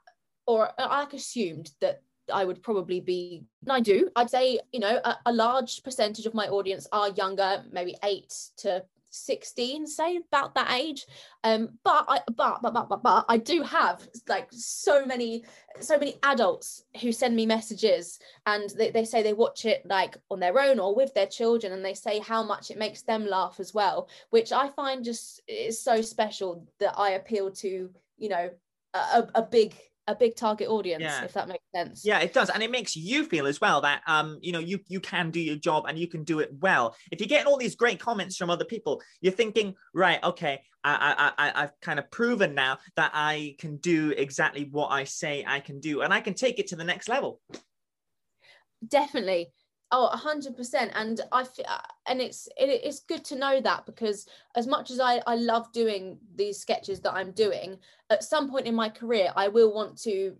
or 0.48 0.70
I 0.78 1.08
assumed 1.14 1.72
that 1.80 2.02
I 2.32 2.46
would 2.46 2.62
probably 2.64 3.00
be, 3.00 3.44
and 3.62 3.72
I 3.72 3.80
do, 3.80 4.10
I'd 4.16 4.30
say, 4.30 4.60
you 4.72 4.80
know, 4.80 5.00
a, 5.04 5.18
a, 5.26 5.34
large 5.34 5.84
percentage 5.84 6.26
of 6.26 6.34
my 6.34 6.48
audience 6.48 6.88
are 6.92 7.10
younger, 7.10 7.64
maybe 7.72 7.96
eight 8.04 8.34
to 8.58 8.84
16 9.12 9.88
say 9.88 10.18
about 10.18 10.56
that 10.56 10.72
age. 10.72 11.06
Um 11.44 11.80
but 11.84 12.06
i 12.08 12.20
but 12.36 12.62
but 12.62 12.74
but 12.74 12.90
but, 12.90 13.02
but 13.02 13.26
i 13.30 13.38
do 13.38 13.64
have 13.64 14.08
like 14.28 14.48
so 14.52 15.06
many 15.06 15.46
so 15.80 15.98
many 15.98 16.16
adults 16.24 16.84
who 17.02 17.12
send 17.12 17.36
me 17.36 17.46
messages 17.46 18.20
and 18.46 18.70
they, 18.72 18.92
they 18.92 19.06
say 19.06 19.24
they 19.24 19.34
watch 19.34 19.66
it 19.66 19.86
like 19.86 20.18
on 20.30 20.40
their 20.40 20.60
own 20.60 20.80
or 20.80 20.94
with 20.94 21.14
their 21.14 21.28
children 21.28 21.74
and 21.74 21.84
they 21.84 21.94
say 21.94 22.20
how 22.20 22.44
much 22.44 22.72
it 22.72 22.78
makes 22.78 23.04
them 23.04 23.26
laugh 23.26 23.60
as 23.60 23.74
well 23.74 24.10
which 24.32 24.52
i 24.52 24.68
find 24.70 25.06
just 25.06 25.42
is 25.48 25.82
so 25.82 26.02
special 26.02 26.68
that 26.80 26.94
i 26.98 27.12
appeal 27.12 27.50
to 27.52 27.90
you 28.18 28.30
know 28.30 28.50
a, 28.94 29.28
a 29.36 29.42
big 29.42 29.76
a 30.10 30.16
big 30.16 30.36
target 30.36 30.68
audience 30.68 31.04
yeah. 31.04 31.24
if 31.24 31.34
that 31.34 31.48
makes 31.48 31.64
sense 31.74 32.04
yeah 32.04 32.20
it 32.20 32.34
does 32.34 32.50
and 32.50 32.64
it 32.64 32.72
makes 32.72 32.96
you 32.96 33.24
feel 33.24 33.46
as 33.46 33.62
well 33.62 33.80
that 33.82 34.02
um 34.08 34.40
you 34.42 34.52
know 34.52 34.60
you 34.60 34.80
you 34.88 35.00
can 35.00 35.30
do 35.30 35.40
your 35.40 35.56
job 35.56 35.86
and 35.88 36.00
you 36.00 36.08
can 36.08 36.24
do 36.24 36.40
it 36.40 36.50
well 36.60 36.96
if 37.12 37.20
you're 37.20 37.28
getting 37.28 37.46
all 37.46 37.58
these 37.58 37.76
great 37.76 38.00
comments 38.00 38.36
from 38.36 38.50
other 38.50 38.66
people 38.66 39.02
you're 39.22 39.32
thinking 39.32 39.76
right 39.94 40.22
okay 40.24 40.62
I, 40.84 41.32
I, 41.38 41.50
I, 41.50 41.64
I've 41.64 41.80
kind 41.82 42.00
of 42.00 42.10
proven 42.10 42.56
now 42.56 42.80
that 42.96 43.12
I 43.14 43.56
can 43.60 43.78
do 43.78 44.12
exactly 44.12 44.68
what 44.72 44.88
I 44.88 45.04
say 45.04 45.44
I 45.46 45.60
can 45.60 45.82
do, 45.82 46.04
and 46.04 46.14
I 46.14 46.22
can 46.22 46.34
take 46.34 46.58
it 46.58 46.68
to 46.68 46.78
the 46.78 46.86
next 46.86 47.10
level. 47.10 47.42
Definitely. 48.88 49.52
Oh, 49.92 50.08
hundred 50.08 50.56
percent. 50.56 50.92
And 50.94 51.20
I 51.32 51.42
uh, 51.42 51.80
and 52.08 52.22
it's 52.22 52.48
it, 52.58 52.70
it's 52.84 53.00
good 53.00 53.26
to 53.26 53.36
know 53.36 53.60
that 53.62 53.86
because 53.88 54.28
as 54.56 54.68
much 54.68 54.92
as 54.92 55.00
I 55.00 55.22
I 55.26 55.36
love 55.36 55.72
doing 55.72 56.20
these 56.36 56.60
sketches 56.60 57.00
that 57.02 57.14
I'm 57.14 57.32
doing, 57.32 57.80
at 58.12 58.24
some 58.24 58.52
point 58.52 58.68
in 58.68 58.76
my 58.76 58.90
career 58.90 59.32
I 59.36 59.48
will 59.48 59.74
want 59.74 60.00
to 60.04 60.36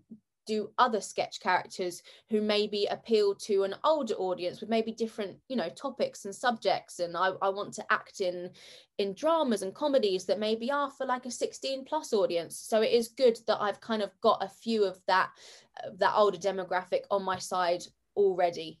do 0.46 0.70
other 0.78 1.00
sketch 1.00 1.38
characters 1.40 2.02
who 2.28 2.40
maybe 2.40 2.86
appeal 2.90 3.34
to 3.34 3.62
an 3.64 3.74
older 3.84 4.14
audience 4.14 4.60
with 4.60 4.70
maybe 4.70 4.92
different 4.92 5.36
you 5.48 5.56
know 5.56 5.68
topics 5.70 6.26
and 6.26 6.34
subjects. 6.34 7.00
And 7.00 7.16
I, 7.16 7.32
I 7.42 7.48
want 7.48 7.74
to 7.74 7.84
act 7.90 8.20
in 8.20 8.50
in 8.98 9.14
dramas 9.14 9.62
and 9.62 9.74
comedies 9.74 10.26
that 10.26 10.38
maybe 10.38 10.70
are 10.70 10.90
for 10.92 11.06
like 11.06 11.26
a 11.26 11.30
16 11.30 11.86
plus 11.86 12.12
audience. 12.12 12.56
So 12.56 12.82
it 12.82 12.92
is 12.92 13.08
good 13.08 13.36
that 13.48 13.60
I've 13.60 13.80
kind 13.80 14.02
of 14.02 14.12
got 14.20 14.44
a 14.44 14.48
few 14.48 14.84
of 14.84 15.00
that 15.08 15.30
that 15.98 16.14
older 16.14 16.38
demographic 16.38 17.00
on 17.10 17.24
my 17.24 17.38
side 17.38 17.82
already 18.16 18.78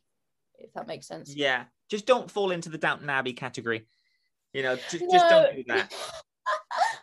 if 0.60 0.72
that 0.74 0.86
makes 0.86 1.06
sense. 1.06 1.34
Yeah. 1.34 1.64
Just 1.88 2.06
don't 2.06 2.30
fall 2.30 2.50
into 2.50 2.68
the 2.68 2.78
Downton 2.78 3.10
Abbey 3.10 3.32
category. 3.32 3.86
You 4.52 4.62
know, 4.62 4.76
just, 4.76 5.02
no. 5.02 5.10
just 5.10 5.28
don't 5.28 5.56
do 5.56 5.64
that. 5.68 5.92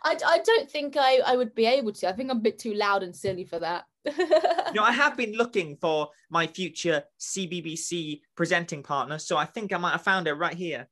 I, 0.04 0.16
I 0.26 0.38
don't 0.38 0.70
think 0.70 0.96
I, 0.98 1.18
I 1.26 1.36
would 1.36 1.54
be 1.54 1.66
able 1.66 1.92
to. 1.92 2.08
I 2.08 2.12
think 2.12 2.30
I'm 2.30 2.38
a 2.38 2.40
bit 2.40 2.58
too 2.58 2.74
loud 2.74 3.02
and 3.02 3.14
silly 3.14 3.44
for 3.44 3.58
that. 3.58 3.84
you 4.06 4.74
know, 4.74 4.82
I 4.82 4.92
have 4.92 5.16
been 5.16 5.32
looking 5.32 5.76
for 5.76 6.08
my 6.30 6.46
future 6.46 7.02
CBBC 7.20 8.20
presenting 8.36 8.82
partner, 8.82 9.18
so 9.18 9.36
I 9.36 9.44
think 9.44 9.72
I 9.72 9.78
might 9.78 9.92
have 9.92 10.02
found 10.02 10.28
it 10.28 10.34
right 10.34 10.54
here. 10.54 10.86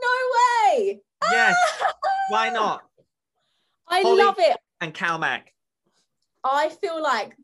No 0.00 0.78
way! 0.78 1.00
Yes. 1.30 1.56
Ah! 1.82 1.92
Why 2.30 2.50
not? 2.50 2.82
I 3.88 4.02
Holly 4.02 4.22
love 4.22 4.36
it. 4.38 4.56
And 4.80 4.94
Cal 4.94 5.18
Mack. 5.18 5.52
I 6.44 6.68
feel 6.68 7.02
like 7.02 7.36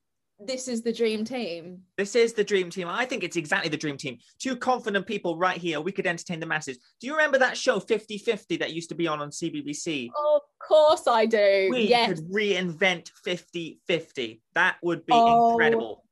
this 0.46 0.68
is 0.68 0.82
the 0.82 0.92
dream 0.92 1.24
team. 1.24 1.80
This 1.96 2.14
is 2.14 2.32
the 2.32 2.44
dream 2.44 2.70
team. 2.70 2.88
I 2.88 3.04
think 3.04 3.24
it's 3.24 3.36
exactly 3.36 3.68
the 3.68 3.76
dream 3.76 3.96
team. 3.96 4.18
Two 4.38 4.56
confident 4.56 5.06
people 5.06 5.38
right 5.38 5.56
here. 5.56 5.80
We 5.80 5.92
could 5.92 6.06
entertain 6.06 6.40
the 6.40 6.46
masses. 6.46 6.78
Do 7.00 7.06
you 7.06 7.12
remember 7.12 7.38
that 7.38 7.56
show 7.56 7.80
50 7.80 8.18
50 8.18 8.56
that 8.58 8.72
used 8.72 8.88
to 8.90 8.94
be 8.94 9.06
on 9.06 9.20
on 9.20 9.30
CBBC? 9.30 10.08
Of 10.08 10.42
course 10.66 11.06
I 11.06 11.26
do. 11.26 11.68
We 11.70 11.88
yes. 11.88 12.08
could 12.08 12.30
reinvent 12.30 13.10
50 13.24 13.80
50. 13.86 14.42
That 14.54 14.76
would 14.82 15.06
be 15.06 15.12
oh, 15.14 15.52
incredible. 15.52 16.04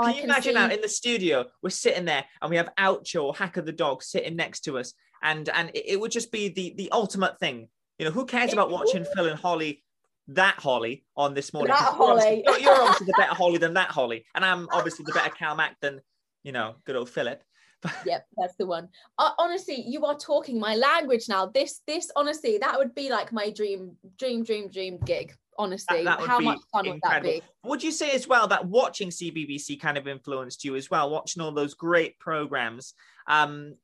Can 0.00 0.08
I 0.08 0.10
you 0.12 0.20
can 0.20 0.30
imagine 0.30 0.54
see... 0.54 0.58
now 0.58 0.70
in 0.70 0.80
the 0.80 0.88
studio, 0.88 1.46
we're 1.62 1.70
sitting 1.70 2.04
there 2.04 2.24
and 2.42 2.50
we 2.50 2.56
have 2.56 2.70
Oucho 2.78 3.24
or 3.24 3.34
Hacker 3.34 3.62
the 3.62 3.72
Dog 3.72 4.02
sitting 4.02 4.36
next 4.36 4.60
to 4.62 4.78
us, 4.78 4.92
and 5.22 5.48
and 5.48 5.70
it, 5.70 5.84
it 5.86 6.00
would 6.00 6.10
just 6.10 6.30
be 6.30 6.48
the 6.48 6.74
the 6.76 6.90
ultimate 6.92 7.38
thing. 7.38 7.68
You 7.98 8.04
know, 8.04 8.12
who 8.12 8.26
cares 8.26 8.52
about 8.52 8.70
watching 8.70 9.06
Phil 9.14 9.26
and 9.26 9.38
Holly 9.38 9.82
that 10.28 10.56
Holly 10.58 11.04
on 11.16 11.34
this 11.34 11.52
morning. 11.52 11.70
That 11.70 11.94
Holly. 11.94 12.42
You're, 12.44 12.58
you're, 12.58 12.74
obviously 12.74 13.06
the 13.06 13.14
better 13.16 13.34
Holly 13.34 13.58
than 13.58 13.74
that 13.74 13.90
Holly, 13.90 14.24
and 14.34 14.44
I'm 14.44 14.68
obviously 14.72 15.04
the 15.04 15.12
better 15.12 15.30
Cal 15.30 15.54
Mack 15.54 15.76
than 15.80 16.00
you 16.42 16.52
know 16.52 16.76
good 16.84 16.96
old 16.96 17.10
Philip. 17.10 17.42
yep, 18.06 18.26
that's 18.36 18.56
the 18.56 18.66
one. 18.66 18.88
Uh, 19.18 19.30
honestly, 19.38 19.84
you 19.86 20.04
are 20.06 20.16
talking 20.16 20.58
my 20.58 20.74
language 20.74 21.28
now. 21.28 21.46
This, 21.46 21.82
this, 21.86 22.10
honestly, 22.16 22.58
that 22.58 22.78
would 22.78 22.94
be 22.94 23.10
like 23.10 23.32
my 23.32 23.50
dream, 23.50 23.96
dream, 24.18 24.44
dream, 24.44 24.70
dream 24.70 24.98
gig. 25.04 25.34
Honestly, 25.58 26.04
that, 26.04 26.18
that 26.18 26.26
how 26.26 26.38
much 26.38 26.58
fun 26.70 26.86
incredible. 26.86 27.30
would 27.30 27.42
that 27.42 27.42
be? 27.44 27.68
Would 27.68 27.82
you 27.82 27.90
say 27.90 28.10
as 28.10 28.28
well 28.28 28.46
that 28.48 28.66
watching 28.66 29.08
CBBC 29.08 29.80
kind 29.80 29.96
of 29.96 30.06
influenced 30.06 30.64
you 30.64 30.76
as 30.76 30.90
well, 30.90 31.10
watching 31.10 31.42
all 31.42 31.52
those 31.52 31.74
great 31.74 32.18
programs? 32.18 32.94
Um, 33.26 33.74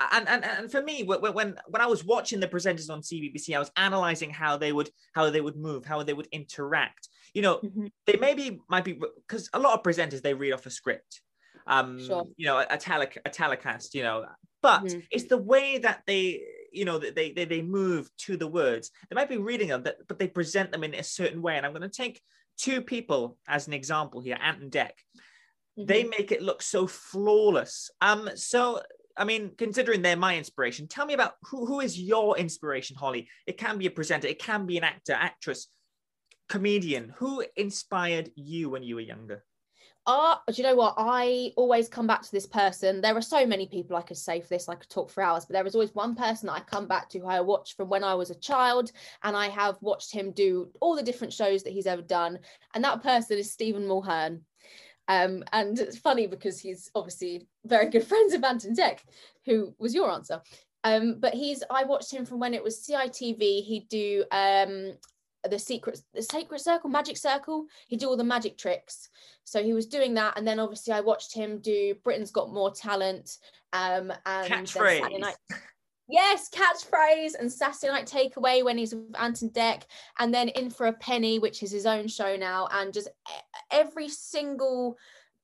and, 0.00 0.28
and 0.28 0.44
and 0.44 0.70
for 0.70 0.82
me 0.82 1.04
when 1.04 1.20
when 1.20 1.56
when 1.68 1.82
I 1.82 1.86
was 1.86 2.04
watching 2.04 2.40
the 2.40 2.48
presenters 2.48 2.90
on 2.90 3.00
CBBC 3.00 3.54
I 3.54 3.58
was 3.58 3.70
analyzing 3.76 4.30
how 4.30 4.56
they 4.56 4.72
would 4.72 4.90
how 5.14 5.30
they 5.30 5.40
would 5.40 5.56
move 5.56 5.84
how 5.84 6.02
they 6.02 6.12
would 6.12 6.28
interact 6.32 7.08
you 7.32 7.42
know 7.42 7.56
mm-hmm. 7.58 7.86
they 8.06 8.16
maybe 8.16 8.58
might 8.68 8.84
be 8.84 8.98
because 9.26 9.48
a 9.52 9.58
lot 9.58 9.74
of 9.74 9.82
presenters 9.82 10.22
they 10.22 10.34
read 10.34 10.52
off 10.52 10.66
a 10.66 10.70
script 10.70 11.20
um 11.66 12.04
sure. 12.04 12.24
you 12.36 12.46
know 12.46 12.58
a, 12.58 12.66
a, 12.70 12.76
tele, 12.76 13.08
a 13.24 13.30
telecast 13.30 13.94
you 13.94 14.02
know 14.02 14.24
but 14.62 14.82
mm-hmm. 14.82 15.00
it's 15.10 15.24
the 15.24 15.38
way 15.38 15.78
that 15.78 16.02
they 16.06 16.42
you 16.72 16.84
know 16.84 16.98
they, 16.98 17.32
they 17.32 17.44
they 17.44 17.62
move 17.62 18.08
to 18.18 18.36
the 18.36 18.46
words 18.46 18.90
they 19.08 19.14
might 19.14 19.28
be 19.28 19.36
reading 19.36 19.68
them 19.68 19.82
but 19.82 20.18
they 20.18 20.26
present 20.26 20.72
them 20.72 20.84
in 20.84 20.94
a 20.94 21.02
certain 21.02 21.40
way 21.40 21.56
and 21.56 21.64
I'm 21.64 21.72
going 21.72 21.82
to 21.82 21.88
take 21.88 22.20
two 22.58 22.80
people 22.80 23.36
as 23.48 23.66
an 23.66 23.72
example 23.72 24.20
here 24.20 24.38
Ant 24.40 24.62
and 24.62 24.72
Dec 24.72 24.90
mm-hmm. 24.90 25.86
they 25.86 26.04
make 26.04 26.32
it 26.32 26.42
look 26.42 26.62
so 26.62 26.86
flawless 26.86 27.90
um 28.00 28.28
so 28.34 28.80
I 29.16 29.24
mean, 29.24 29.52
considering 29.56 30.02
they're 30.02 30.16
my 30.16 30.36
inspiration, 30.36 30.88
tell 30.88 31.06
me 31.06 31.14
about 31.14 31.34
who, 31.42 31.66
who 31.66 31.80
is 31.80 32.00
your 32.00 32.36
inspiration, 32.36 32.96
Holly? 32.96 33.28
It 33.46 33.58
can 33.58 33.78
be 33.78 33.86
a 33.86 33.90
presenter, 33.90 34.28
it 34.28 34.40
can 34.40 34.66
be 34.66 34.76
an 34.76 34.84
actor, 34.84 35.12
actress, 35.12 35.68
comedian. 36.48 37.14
Who 37.18 37.44
inspired 37.56 38.30
you 38.34 38.70
when 38.70 38.82
you 38.82 38.96
were 38.96 39.00
younger? 39.00 39.44
Uh, 40.06 40.36
do 40.48 40.54
you 40.56 40.62
know 40.62 40.74
what? 40.74 40.94
I 40.98 41.52
always 41.56 41.88
come 41.88 42.06
back 42.06 42.20
to 42.22 42.30
this 42.30 42.46
person. 42.46 43.00
There 43.00 43.16
are 43.16 43.22
so 43.22 43.46
many 43.46 43.66
people 43.66 43.96
I 43.96 44.02
could 44.02 44.18
say 44.18 44.40
for 44.40 44.48
this, 44.48 44.68
I 44.68 44.74
could 44.74 44.90
talk 44.90 45.10
for 45.10 45.22
hours, 45.22 45.46
but 45.46 45.54
there 45.54 45.66
is 45.66 45.74
always 45.74 45.94
one 45.94 46.14
person 46.14 46.48
that 46.48 46.52
I 46.54 46.60
come 46.60 46.86
back 46.86 47.08
to 47.10 47.18
who 47.18 47.26
I 47.26 47.40
watched 47.40 47.76
from 47.76 47.88
when 47.88 48.04
I 48.04 48.14
was 48.14 48.28
a 48.28 48.34
child, 48.34 48.92
and 49.22 49.34
I 49.34 49.48
have 49.48 49.78
watched 49.80 50.12
him 50.12 50.32
do 50.32 50.68
all 50.80 50.94
the 50.94 51.02
different 51.02 51.32
shows 51.32 51.62
that 51.62 51.72
he's 51.72 51.86
ever 51.86 52.02
done. 52.02 52.38
And 52.74 52.84
that 52.84 53.02
person 53.02 53.38
is 53.38 53.50
Stephen 53.50 53.86
Mulhern. 53.86 54.40
Um, 55.08 55.44
and 55.52 55.78
it's 55.78 55.98
funny 55.98 56.26
because 56.26 56.60
he's 56.60 56.90
obviously 56.94 57.46
very 57.64 57.90
good 57.90 58.04
friends 58.08 58.32
of 58.32 58.44
Ant 58.44 58.64
and 58.64 58.76
Dec, 58.76 58.98
who 59.44 59.74
was 59.78 59.94
your 59.94 60.10
answer. 60.10 60.40
Um, 60.82 61.16
but 61.18 61.34
he's 61.34 61.62
I 61.70 61.84
watched 61.84 62.12
him 62.12 62.26
from 62.26 62.40
when 62.40 62.54
it 62.54 62.62
was 62.62 62.86
CITV. 62.86 63.64
He'd 63.64 63.86
do 63.88 64.24
um, 64.30 64.92
the 65.50 65.58
secret 65.58 66.00
the 66.14 66.22
sacred 66.22 66.60
circle 66.60 66.88
magic 66.88 67.16
circle 67.16 67.66
he'd 67.88 68.00
do 68.00 68.08
all 68.08 68.16
the 68.16 68.24
magic 68.24 68.56
tricks 68.56 69.10
so 69.44 69.62
he 69.62 69.72
was 69.72 69.86
doing 69.86 70.14
that 70.14 70.36
and 70.36 70.46
then 70.46 70.58
obviously 70.58 70.92
i 70.92 71.00
watched 71.00 71.34
him 71.34 71.58
do 71.58 71.94
britain's 72.02 72.30
got 72.30 72.52
more 72.52 72.72
talent 72.72 73.38
um 73.72 74.12
and 74.26 74.50
catchphrase 74.50 75.34
Yes, 76.08 76.50
catchphrase 76.50 77.32
and 77.38 77.50
Saturday 77.50 77.92
Night 77.92 78.06
Takeaway 78.06 78.62
when 78.62 78.76
he's 78.76 78.94
with 78.94 79.14
Ant 79.18 79.40
and 79.42 79.52
Dec, 79.52 79.82
and 80.18 80.34
then 80.34 80.48
In 80.48 80.68
for 80.68 80.86
a 80.86 80.92
Penny, 80.92 81.38
which 81.38 81.62
is 81.62 81.70
his 81.70 81.86
own 81.86 82.08
show 82.08 82.36
now, 82.36 82.68
and 82.72 82.92
just 82.92 83.08
every 83.70 84.08
single 84.08 84.98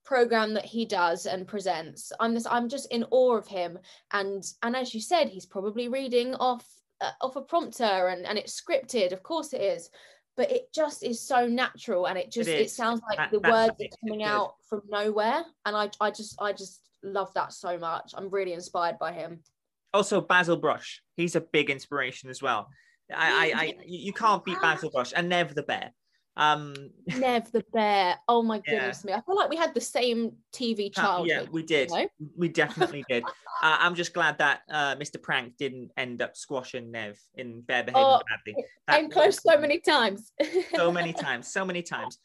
program 0.04 0.52
that 0.54 0.64
he 0.64 0.84
does 0.84 1.24
and 1.24 1.46
presents. 1.46 2.12
I'm 2.20 2.34
just 2.34 2.46
I'm 2.50 2.68
just 2.68 2.92
in 2.92 3.04
awe 3.10 3.36
of 3.36 3.46
him, 3.46 3.78
and 4.12 4.44
and 4.62 4.76
as 4.76 4.94
you 4.94 5.00
said, 5.00 5.28
he's 5.28 5.46
probably 5.46 5.88
reading 5.88 6.34
off 6.34 6.66
uh, 7.00 7.12
off 7.22 7.36
a 7.36 7.40
prompter 7.40 8.08
and 8.08 8.26
and 8.26 8.36
it's 8.36 8.60
scripted, 8.60 9.12
of 9.12 9.22
course 9.22 9.54
it 9.54 9.62
is, 9.62 9.88
but 10.36 10.50
it 10.52 10.70
just 10.74 11.02
is 11.02 11.20
so 11.20 11.46
natural, 11.46 12.06
and 12.06 12.18
it 12.18 12.30
just 12.30 12.50
it, 12.50 12.60
it 12.60 12.70
sounds 12.70 13.00
like 13.08 13.16
that, 13.16 13.30
the 13.30 13.40
words 13.40 13.80
are 13.80 13.96
coming 14.06 14.22
out 14.24 14.56
from 14.68 14.82
nowhere, 14.90 15.42
and 15.64 15.74
I 15.74 15.88
I 16.02 16.10
just 16.10 16.36
I 16.38 16.52
just 16.52 16.82
love 17.02 17.32
that 17.32 17.54
so 17.54 17.78
much. 17.78 18.12
I'm 18.14 18.28
really 18.28 18.52
inspired 18.52 18.98
by 18.98 19.12
him 19.12 19.40
also 19.92 20.20
Basil 20.20 20.56
Brush. 20.56 21.02
He's 21.16 21.36
a 21.36 21.40
big 21.40 21.70
inspiration 21.70 22.30
as 22.30 22.42
well. 22.42 22.68
I, 23.14 23.52
I, 23.54 23.60
I 23.60 23.74
you 23.86 24.12
can't 24.12 24.44
beat 24.44 24.60
Basil 24.60 24.90
Brush 24.90 25.12
and 25.14 25.28
Nev 25.28 25.54
the 25.54 25.62
Bear. 25.62 25.92
Um, 26.36 26.74
Nev 27.06 27.50
the 27.52 27.64
Bear. 27.72 28.16
Oh 28.28 28.42
my 28.42 28.58
goodness 28.60 29.02
yeah. 29.04 29.14
me! 29.14 29.18
I 29.18 29.20
feel 29.22 29.36
like 29.36 29.50
we 29.50 29.56
had 29.56 29.74
the 29.74 29.80
same 29.80 30.32
TV 30.52 30.92
childhood. 30.94 31.28
yeah, 31.28 31.42
we 31.50 31.62
did. 31.62 31.90
You 31.90 31.96
know? 31.96 32.08
We 32.36 32.48
definitely 32.48 33.04
did. 33.08 33.24
Uh, 33.62 33.76
I'm 33.78 33.94
just 33.94 34.14
glad 34.14 34.38
that 34.38 34.62
uh, 34.70 34.96
Mr. 34.96 35.20
Prank 35.20 35.58
didn't 35.58 35.90
end 35.98 36.22
up 36.22 36.34
squashing 36.34 36.90
Nev 36.90 37.20
in 37.34 37.60
Bear 37.60 37.82
Behaving 37.82 38.02
oh, 38.02 38.22
Badly. 38.26 38.64
That, 38.88 39.10
close 39.10 39.42
so 39.42 39.60
many 39.60 39.80
times. 39.80 40.32
so 40.74 40.90
many 40.90 41.12
times. 41.12 41.52
So 41.52 41.66
many 41.66 41.82
times. 41.82 42.18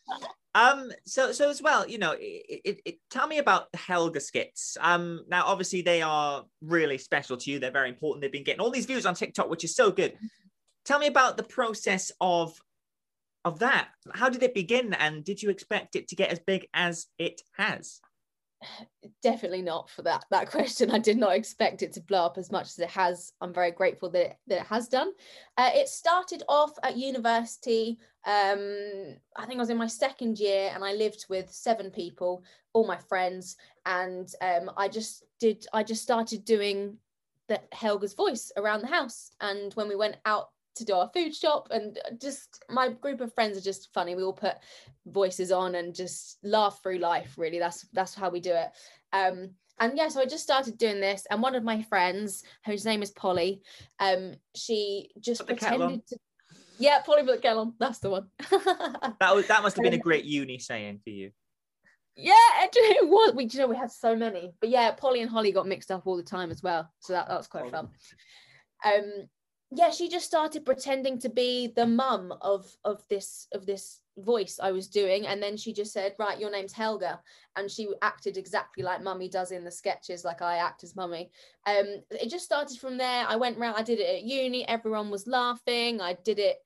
Um, 0.54 0.90
so 1.06 1.34
so 1.34 1.50
as 1.50 1.62
well, 1.62 1.86
you 1.86 1.98
know, 1.98 2.16
it, 2.18 2.62
it, 2.64 2.82
it, 2.86 2.96
tell 3.10 3.28
me 3.28 3.40
about 3.40 3.70
the 3.74 3.78
Helga 3.78 4.22
skits. 4.22 4.78
Um, 4.80 5.26
now 5.28 5.44
obviously 5.46 5.82
they 5.82 6.02
are 6.02 6.46
really 6.62 6.98
special 6.98 7.36
to 7.36 7.52
you. 7.52 7.60
They're 7.60 7.70
very 7.70 7.90
important. 7.90 8.22
They've 8.22 8.32
been 8.32 8.46
getting 8.46 8.62
all 8.62 8.72
these 8.72 8.86
views 8.86 9.06
on 9.06 9.14
TikTok, 9.14 9.50
which 9.50 9.66
is 9.66 9.76
so 9.76 9.92
good. 9.92 10.14
Tell 10.86 11.00
me 11.00 11.08
about 11.08 11.36
the 11.36 11.44
process 11.44 12.14
of 12.22 12.58
of 13.46 13.60
that. 13.60 13.90
How 14.14 14.28
did 14.28 14.44
it 14.44 14.54
begin, 14.54 14.94
and 14.94 15.24
did 15.24 15.42
you 15.42 15.50
expect 15.50 15.96
it 15.96 16.10
to 16.10 16.16
get 16.16 16.32
as 16.32 16.40
big 16.40 16.68
as 16.74 17.08
it 17.18 17.42
has? 17.56 18.02
definitely 19.22 19.62
not 19.62 19.90
for 19.90 20.02
that 20.02 20.26
that 20.32 20.50
question 20.50 20.90
i 20.92 20.98
did 20.98 21.18
not 21.18 21.36
expect 21.36 21.82
it 21.82 21.94
to 21.94 22.02
blow 22.02 22.26
up 22.26 22.38
as 22.38 22.52
much 22.52 22.68
as 22.68 22.80
it 22.80 22.90
has 22.90 23.34
i'm 23.42 23.54
very 23.54 23.72
grateful 23.72 24.10
that 24.10 24.26
it, 24.26 24.38
that 24.48 24.62
it 24.62 24.68
has 24.68 24.88
done 24.88 25.12
uh, 25.58 25.70
it 25.74 25.88
started 25.88 26.42
off 26.48 26.72
at 26.84 26.98
university 26.98 27.98
um, 28.26 29.16
i 29.36 29.46
think 29.46 29.58
i 29.58 29.62
was 29.62 29.70
in 29.70 29.78
my 29.78 29.88
second 29.88 30.40
year 30.40 30.72
and 30.74 30.84
i 30.84 30.94
lived 30.94 31.26
with 31.30 31.52
seven 31.52 31.92
people 31.92 32.44
all 32.74 32.88
my 32.88 32.98
friends 32.98 33.58
and 33.86 34.30
um, 34.42 34.72
i 34.78 34.88
just 34.88 35.24
did 35.40 35.66
i 35.74 35.84
just 35.84 36.02
started 36.02 36.44
doing 36.46 36.98
the 37.48 37.60
helga's 37.72 38.14
voice 38.14 38.52
around 38.58 38.82
the 38.82 38.88
house 38.88 39.32
and 39.42 39.74
when 39.74 39.88
we 39.88 39.96
went 39.96 40.18
out 40.26 40.50
to 40.76 40.86
do 40.86 40.94
our 40.94 41.10
food 41.14 41.36
shop 41.36 41.68
and 41.72 41.98
just 42.22 42.64
my 42.70 42.90
group 42.90 43.22
of 43.22 43.34
friends 43.34 43.58
are 43.58 43.62
just 43.62 43.94
funny. 43.94 44.16
We 44.16 44.24
all 44.24 44.34
put 44.34 44.56
voices 45.06 45.52
on 45.52 45.76
and 45.76 45.96
just 45.96 46.38
laugh 46.44 46.80
through 46.82 47.00
life 47.00 47.34
really. 47.38 47.60
That's 47.60 47.88
that's 47.94 48.16
how 48.16 48.30
we 48.30 48.40
do 48.40 48.54
it. 48.54 48.70
Um 49.14 49.52
and 49.78 49.98
yeah 49.98 50.08
so 50.08 50.22
i 50.22 50.26
just 50.26 50.42
started 50.42 50.78
doing 50.78 51.02
this 51.02 51.28
and 51.30 51.42
one 51.42 51.54
of 51.54 51.62
my 51.62 51.82
friends 51.82 52.44
whose 52.66 52.86
name 52.86 53.04
is 53.04 53.12
polly 53.12 53.62
um 54.00 54.32
she 54.56 55.10
just 55.20 55.46
pretended 55.46 56.08
to 56.08 56.18
yeah 56.78 57.00
polly 57.06 57.24
put 57.24 57.36
the 57.36 57.42
kettle 57.42 57.62
on. 57.62 57.74
That's 57.80 58.00
the 58.00 58.10
one. 58.10 58.28
That 59.20 59.36
was 59.36 59.48
that 59.48 59.64
must 59.64 59.76
have 59.78 59.84
been 59.84 59.94
a 59.94 59.98
great 59.98 60.26
uni 60.26 60.60
saying 60.60 61.00
for 61.04 61.10
you. 61.10 61.32
Yeah, 62.16 62.34
it 62.62 63.08
was. 63.10 63.34
We, 63.36 63.46
you 63.46 63.60
know, 63.60 63.68
we 63.68 63.76
had 63.76 63.92
so 63.92 64.16
many, 64.16 64.54
but 64.62 64.70
yeah, 64.70 64.92
Polly 64.92 65.22
and 65.22 65.30
Holly 65.30 65.52
got 65.52 65.68
mixed 65.68 65.92
up 65.92 66.04
all 66.06 66.18
the 66.18 66.24
time 66.24 66.52
as 66.52 66.64
well, 66.64 66.90
so 67.00 67.14
that, 67.14 67.28
that 67.28 67.38
was 67.38 67.48
quite 67.48 67.70
fun. 67.72 67.90
Um, 68.86 69.28
yeah 69.72 69.90
she 69.90 70.08
just 70.10 70.26
started 70.26 70.66
pretending 70.66 71.20
to 71.20 71.30
be 71.30 71.68
the 71.76 71.86
mum 71.86 72.34
of 72.42 72.76
of 72.84 73.04
this 73.10 73.48
of 73.54 73.66
this 73.66 74.02
voice 74.18 74.60
i 74.62 74.72
was 74.72 74.88
doing 74.88 75.28
and 75.28 75.44
then 75.44 75.58
she 75.58 75.74
just 75.74 75.92
said 75.92 76.14
right 76.18 76.40
your 76.40 76.52
name's 76.52 76.74
helga. 76.74 77.20
And 77.58 77.72
she 77.72 77.88
acted 78.02 78.36
exactly 78.36 78.84
like 78.84 79.02
mummy 79.02 79.30
does 79.30 79.52
in 79.52 79.64
the 79.64 79.72
sketches 79.72 80.26
like 80.26 80.42
i 80.42 80.58
act 80.58 80.84
as 80.84 80.96
mummy. 80.96 81.32
Um 81.66 82.04
it 82.12 82.30
just 82.30 82.46
started 82.46 82.78
from 82.78 82.98
there. 82.98 83.26
I 83.28 83.36
went 83.36 83.58
around 83.58 83.76
i 83.76 83.84
did 83.84 84.00
it 84.00 84.16
at 84.16 84.24
uni 84.24 84.68
everyone 84.68 85.10
was 85.10 85.28
laughing 85.28 86.02
i 86.02 86.14
did 86.24 86.40
it 86.40 86.58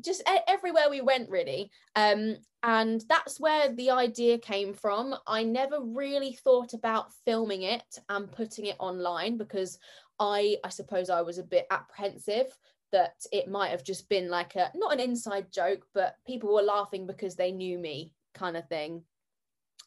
just 0.00 0.22
everywhere 0.46 0.88
we 0.90 1.00
went 1.00 1.28
really. 1.30 1.70
Um 1.96 2.36
and 2.64 3.04
that's 3.08 3.40
where 3.40 3.72
the 3.74 3.90
idea 3.90 4.38
came 4.38 4.72
from. 4.72 5.16
I 5.26 5.42
never 5.42 5.80
really 5.80 6.34
thought 6.44 6.74
about 6.74 7.12
filming 7.24 7.62
it 7.62 7.98
and 8.08 8.30
putting 8.30 8.66
it 8.66 8.76
online 8.78 9.36
because 9.36 9.78
I 10.22 10.56
I 10.62 10.68
suppose 10.68 11.10
I 11.10 11.20
was 11.20 11.38
a 11.38 11.42
bit 11.42 11.66
apprehensive 11.70 12.56
that 12.92 13.26
it 13.32 13.48
might 13.48 13.70
have 13.70 13.82
just 13.82 14.08
been 14.08 14.28
like 14.30 14.54
a 14.54 14.70
not 14.74 14.92
an 14.92 15.00
inside 15.00 15.52
joke, 15.52 15.84
but 15.92 16.16
people 16.26 16.54
were 16.54 16.62
laughing 16.62 17.06
because 17.06 17.34
they 17.34 17.50
knew 17.50 17.78
me 17.78 18.12
kind 18.34 18.56
of 18.56 18.68
thing. 18.68 19.02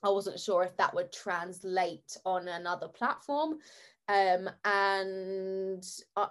I 0.04 0.10
wasn't 0.10 0.40
sure 0.40 0.64
if 0.64 0.76
that 0.78 0.94
would 0.94 1.12
translate 1.12 2.18
on 2.26 2.48
another 2.48 2.90
platform. 2.90 3.60
Um, 4.08 4.50
and 4.66 5.84
uh, 6.16 6.28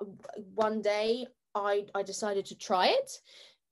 one 0.54 0.82
day 0.82 1.26
I, 1.54 1.86
I 1.94 2.02
decided 2.02 2.44
to 2.46 2.58
try 2.58 2.88
it. 2.88 3.10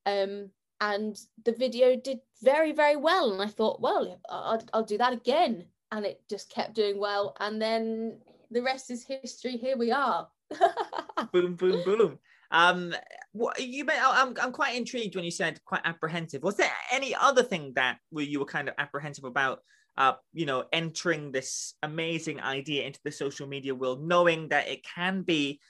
Um, 0.06 0.50
and 0.80 1.16
the 1.44 1.52
video 1.52 1.94
did 1.94 2.18
very, 2.42 2.72
very 2.72 2.96
well. 2.96 3.32
And 3.32 3.42
I 3.42 3.46
thought, 3.46 3.80
well, 3.80 4.18
I'll, 4.28 4.62
I'll 4.72 4.82
do 4.84 4.98
that 4.98 5.12
again. 5.12 5.66
And 5.92 6.04
it 6.04 6.22
just 6.28 6.50
kept 6.50 6.74
doing 6.74 6.98
well. 6.98 7.36
And 7.38 7.62
then 7.62 8.18
the 8.52 8.62
rest 8.62 8.90
is 8.90 9.04
history. 9.04 9.56
Here 9.56 9.76
we 9.76 9.90
are. 9.90 10.28
boom, 11.32 11.54
boom, 11.54 11.82
boom. 11.84 12.18
Um, 12.50 12.94
what 13.32 13.60
you? 13.60 13.86
I'm 13.90 14.34
I'm 14.40 14.52
quite 14.52 14.76
intrigued 14.76 15.16
when 15.16 15.24
you 15.24 15.30
said 15.30 15.64
quite 15.64 15.80
apprehensive. 15.84 16.42
Was 16.42 16.56
there 16.56 16.70
any 16.92 17.14
other 17.14 17.42
thing 17.42 17.72
that 17.76 17.98
where 18.10 18.24
you 18.24 18.38
were 18.38 18.46
kind 18.46 18.68
of 18.68 18.74
apprehensive 18.78 19.24
about? 19.24 19.60
Uh, 19.98 20.14
you 20.32 20.46
know, 20.46 20.64
entering 20.72 21.30
this 21.30 21.74
amazing 21.82 22.40
idea 22.40 22.82
into 22.84 22.98
the 23.04 23.12
social 23.12 23.46
media 23.46 23.74
world, 23.74 24.02
knowing 24.02 24.48
that 24.48 24.66
it 24.66 24.82
can 24.82 25.20
be 25.20 25.60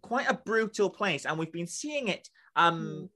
quite 0.00 0.30
a 0.30 0.40
brutal 0.46 0.88
place, 0.88 1.26
and 1.26 1.38
we've 1.38 1.52
been 1.52 1.66
seeing 1.66 2.08
it 2.08 2.26
um, 2.54 2.80
mm. 2.80 3.08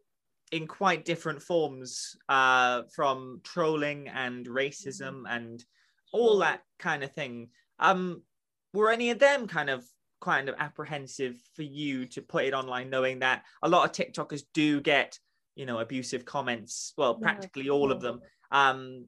in 0.52 0.66
quite 0.66 1.06
different 1.06 1.40
forms, 1.40 2.14
uh, 2.28 2.82
from 2.94 3.40
trolling 3.42 4.08
and 4.08 4.46
racism 4.46 5.22
mm. 5.22 5.30
and 5.30 5.64
all 6.12 6.38
that 6.38 6.60
kind 6.78 7.02
of 7.02 7.12
thing. 7.12 7.48
Um, 7.78 8.22
were 8.72 8.90
any 8.90 9.10
of 9.10 9.18
them 9.18 9.46
kind 9.46 9.70
of 9.70 9.84
kind 10.20 10.48
of 10.48 10.54
apprehensive 10.58 11.40
for 11.54 11.62
you 11.62 12.04
to 12.06 12.20
put 12.20 12.44
it 12.44 12.52
online 12.52 12.90
knowing 12.90 13.20
that 13.20 13.42
a 13.62 13.68
lot 13.68 13.84
of 13.84 13.92
tiktokers 13.92 14.42
do 14.52 14.80
get 14.80 15.18
you 15.54 15.66
know 15.66 15.78
abusive 15.78 16.24
comments? 16.24 16.92
Well 16.96 17.14
practically 17.14 17.64
yeah. 17.64 17.72
all 17.72 17.90
of 17.92 18.00
them. 18.00 18.20
Um 18.50 19.06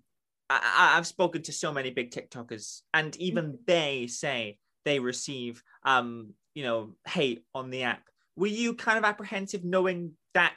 I, 0.51 0.93
have 0.97 1.07
spoken 1.07 1.41
to 1.45 1.53
so 1.53 1.73
many 1.73 1.91
big 1.91 2.11
tiktokers 2.11 2.83
and 2.93 3.17
even 3.17 3.45
mm-hmm. 3.47 3.57
they 3.67 4.07
say 4.07 4.59
they 4.85 4.99
receive 4.99 5.63
um 5.85 6.35
you 6.55 6.65
know 6.65 6.95
hate 7.07 7.45
on 7.55 7.71
the 7.71 7.85
app. 7.85 8.03
Were 8.37 8.47
you 8.49 8.75
kind 8.75 8.99
of 8.99 9.05
apprehensive 9.05 9.65
knowing 9.65 10.13
that 10.35 10.55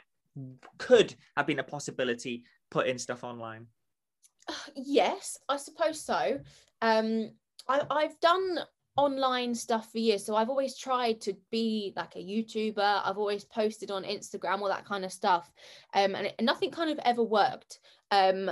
could 0.78 1.14
have 1.36 1.46
been 1.46 1.58
a 1.58 1.64
possibility 1.64 2.44
putting 2.70 2.98
stuff 2.98 3.24
online? 3.24 3.66
Yes 4.74 5.38
i 5.48 5.56
suppose 5.56 6.00
so. 6.00 6.40
Um 6.82 7.30
I, 7.68 7.82
I've 7.90 8.20
done 8.20 8.58
online 8.96 9.54
stuff 9.54 9.90
for 9.92 9.98
years. 9.98 10.24
So 10.24 10.36
I've 10.36 10.48
always 10.48 10.76
tried 10.76 11.20
to 11.22 11.34
be 11.50 11.92
like 11.96 12.16
a 12.16 12.18
YouTuber. 12.18 13.02
I've 13.04 13.18
always 13.18 13.44
posted 13.44 13.90
on 13.90 14.04
Instagram, 14.04 14.60
all 14.60 14.68
that 14.68 14.86
kind 14.86 15.04
of 15.04 15.12
stuff. 15.12 15.50
Um, 15.94 16.14
and, 16.14 16.26
it, 16.28 16.34
nothing 16.40 16.70
kind 16.70 16.90
of 16.90 16.98
ever 17.04 17.22
worked. 17.22 17.80
Um, 18.10 18.50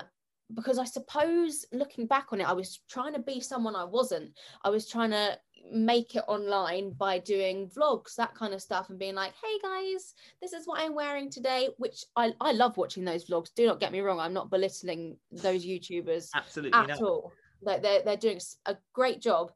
because 0.53 0.79
I 0.79 0.85
suppose 0.85 1.65
looking 1.73 2.07
back 2.07 2.27
on 2.33 2.41
it, 2.41 2.49
I 2.49 2.53
was 2.53 2.81
trying 2.89 3.15
to 3.15 3.21
be 3.21 3.41
someone 3.41 3.75
I 3.75 3.85
wasn't. 3.85 4.33
I 4.63 4.71
was 4.71 4.89
trying 4.89 5.11
to 5.11 5.39
make 5.73 6.15
it 6.15 6.25
online 6.29 6.93
by 6.93 7.19
doing 7.19 7.71
vlogs, 7.71 8.15
that 8.17 8.35
kind 8.35 8.53
of 8.53 8.61
stuff, 8.61 8.91
and 8.91 8.99
being 8.99 9.15
like, 9.15 9.33
hey 9.43 9.59
guys, 9.63 10.15
this 10.43 10.53
is 10.53 10.67
what 10.67 10.81
I'm 10.81 10.95
wearing 10.95 11.31
today, 11.31 11.71
which 11.79 12.05
I, 12.17 12.35
I 12.41 12.53
love 12.53 12.77
watching 12.77 13.05
those 13.05 13.25
vlogs. 13.25 13.55
Do 13.55 13.67
not 13.67 13.81
get 13.81 13.93
me 13.93 14.01
wrong, 14.01 14.21
I'm 14.21 14.35
not 14.35 14.51
belittling 14.51 15.17
those 15.33 15.65
YouTubers 15.65 16.29
absolutely 16.35 16.79
at 16.79 17.01
all. 17.01 17.33
Like 17.63 17.81
they're, 17.81 18.03
they're 18.03 18.17
doing 18.19 18.41
a 18.67 18.77
great 18.93 19.23
job 19.23 19.53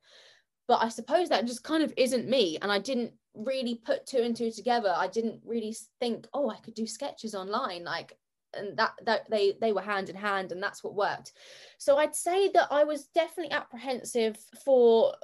but 0.68 0.82
I 0.82 0.90
suppose 0.90 1.30
that 1.30 1.46
just 1.46 1.64
kind 1.64 1.82
of 1.82 1.92
isn't 1.96 2.28
me. 2.28 2.58
And 2.60 2.70
I 2.70 2.78
didn't 2.78 3.12
really 3.34 3.74
put 3.74 4.06
two 4.06 4.18
and 4.18 4.36
two 4.36 4.52
together. 4.52 4.94
I 4.94 5.08
didn't 5.08 5.40
really 5.44 5.74
think, 5.98 6.28
oh, 6.34 6.50
I 6.50 6.58
could 6.58 6.74
do 6.74 6.86
sketches 6.86 7.34
online. 7.34 7.84
Like, 7.84 8.16
and 8.54 8.76
that 8.76 8.92
that 9.04 9.28
they 9.30 9.56
they 9.60 9.72
were 9.72 9.80
hand 9.80 10.08
in 10.08 10.16
hand 10.16 10.52
and 10.52 10.62
that's 10.62 10.82
what 10.82 10.94
worked 10.94 11.32
so 11.76 11.98
i'd 11.98 12.14
say 12.14 12.48
that 12.48 12.66
i 12.70 12.82
was 12.82 13.08
definitely 13.08 13.52
apprehensive 13.52 14.38
for 14.64 15.14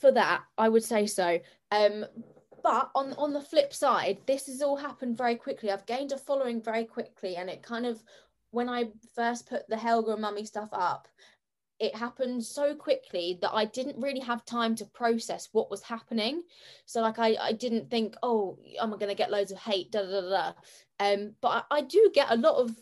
for 0.00 0.10
that 0.10 0.42
i 0.56 0.68
would 0.68 0.82
say 0.82 1.06
so 1.06 1.38
um 1.70 2.04
but 2.62 2.90
on 2.96 3.12
on 3.14 3.32
the 3.32 3.40
flip 3.40 3.72
side 3.72 4.18
this 4.26 4.46
has 4.46 4.62
all 4.62 4.76
happened 4.76 5.16
very 5.16 5.36
quickly 5.36 5.70
i've 5.70 5.86
gained 5.86 6.10
a 6.10 6.18
following 6.18 6.60
very 6.60 6.84
quickly 6.84 7.36
and 7.36 7.48
it 7.48 7.62
kind 7.62 7.86
of 7.86 8.02
when 8.50 8.68
i 8.68 8.84
first 9.14 9.48
put 9.48 9.68
the 9.68 9.76
helga 9.76 10.12
and 10.12 10.22
mummy 10.22 10.44
stuff 10.44 10.70
up 10.72 11.06
it 11.80 11.94
happened 11.94 12.44
so 12.44 12.74
quickly 12.74 13.38
that 13.40 13.54
I 13.54 13.64
didn't 13.64 14.00
really 14.00 14.20
have 14.20 14.44
time 14.44 14.74
to 14.76 14.84
process 14.84 15.48
what 15.52 15.70
was 15.70 15.82
happening. 15.82 16.42
So 16.86 17.00
like 17.00 17.18
I, 17.18 17.36
I 17.40 17.52
didn't 17.52 17.90
think, 17.90 18.16
oh, 18.22 18.58
am 18.80 18.92
I 18.92 18.96
going 18.96 19.10
to 19.10 19.14
get 19.14 19.30
loads 19.30 19.52
of 19.52 19.58
hate? 19.58 19.92
Da, 19.92 20.02
da, 20.02 20.20
da, 20.20 20.28
da. 20.28 20.52
Um, 21.00 21.34
but 21.40 21.66
I, 21.70 21.78
I 21.78 21.80
do 21.82 22.10
get 22.12 22.30
a 22.30 22.36
lot 22.36 22.56
of 22.56 22.74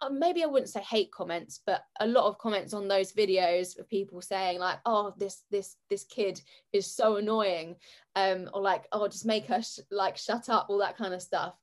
uh, 0.00 0.08
maybe 0.08 0.42
I 0.42 0.46
wouldn't 0.46 0.70
say 0.70 0.80
hate 0.80 1.10
comments, 1.10 1.60
but 1.66 1.82
a 2.00 2.06
lot 2.06 2.26
of 2.26 2.38
comments 2.38 2.72
on 2.72 2.86
those 2.86 3.12
videos 3.12 3.78
of 3.78 3.88
people 3.88 4.20
saying 4.20 4.60
like, 4.60 4.78
"Oh, 4.86 5.12
this 5.18 5.42
this 5.50 5.76
this 5.90 6.04
kid 6.04 6.40
is 6.72 6.86
so 6.86 7.16
annoying," 7.16 7.74
um, 8.14 8.48
or 8.54 8.62
like, 8.62 8.84
"Oh, 8.92 9.08
just 9.08 9.26
make 9.26 9.46
her 9.46 9.62
sh- 9.62 9.80
like 9.90 10.16
shut 10.16 10.48
up," 10.48 10.66
all 10.68 10.78
that 10.78 10.96
kind 10.96 11.12
of 11.12 11.22
stuff. 11.22 11.54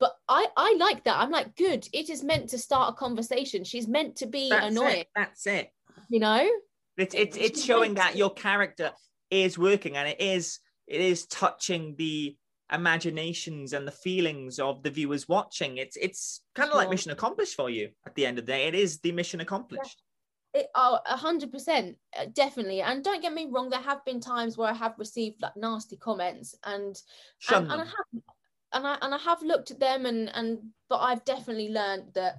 But 0.00 0.16
I 0.28 0.46
I 0.56 0.76
like 0.78 1.04
that. 1.04 1.18
I'm 1.18 1.30
like, 1.30 1.56
good. 1.56 1.86
It 1.92 2.08
is 2.08 2.24
meant 2.24 2.48
to 2.50 2.58
start 2.58 2.94
a 2.94 2.96
conversation. 2.96 3.64
She's 3.64 3.86
meant 3.86 4.16
to 4.16 4.26
be 4.26 4.48
That's 4.48 4.74
annoying. 4.74 5.00
It. 5.00 5.08
That's 5.14 5.46
it 5.46 5.70
you 6.08 6.20
know? 6.20 6.48
It's 6.96 7.14
it's 7.14 7.36
it's 7.36 7.64
showing 7.64 7.94
that 7.94 8.16
your 8.16 8.32
character 8.34 8.90
is 9.30 9.58
working 9.58 9.96
and 9.96 10.08
it 10.08 10.20
is 10.20 10.58
it 10.86 11.00
is 11.00 11.26
touching 11.26 11.94
the 11.96 12.36
imaginations 12.72 13.72
and 13.72 13.86
the 13.86 13.92
feelings 13.92 14.58
of 14.58 14.82
the 14.82 14.90
viewers 14.90 15.28
watching. 15.28 15.76
It's 15.76 15.96
it's 15.96 16.42
kind 16.54 16.70
of 16.70 16.76
like 16.76 16.90
mission 16.90 17.12
accomplished 17.12 17.54
for 17.54 17.70
you 17.70 17.90
at 18.06 18.14
the 18.14 18.26
end 18.26 18.38
of 18.38 18.46
the 18.46 18.52
day. 18.52 18.66
It 18.66 18.74
is 18.74 18.98
the 19.00 19.12
mission 19.12 19.40
accomplished. 19.40 20.02
It, 20.54 20.66
oh, 20.74 20.98
a 21.06 21.16
hundred 21.16 21.52
percent, 21.52 21.96
uh, 22.18 22.26
definitely. 22.32 22.80
And 22.80 23.04
don't 23.04 23.22
get 23.22 23.34
me 23.34 23.48
wrong, 23.50 23.68
there 23.68 23.80
have 23.80 24.04
been 24.04 24.20
times 24.20 24.56
where 24.56 24.70
I 24.70 24.74
have 24.74 24.94
received 24.98 25.42
like 25.42 25.56
nasty 25.56 25.96
comments, 25.96 26.54
and 26.64 26.96
and, 27.50 27.70
and, 27.70 27.82
I 27.82 27.84
have 27.84 28.22
and 28.72 28.86
I 28.86 28.98
and 29.02 29.14
I 29.14 29.18
have 29.18 29.42
looked 29.42 29.70
at 29.70 29.78
them, 29.78 30.06
and 30.06 30.34
and 30.34 30.58
but 30.88 30.98
I've 30.98 31.24
definitely 31.24 31.68
learned 31.68 32.14
that 32.14 32.36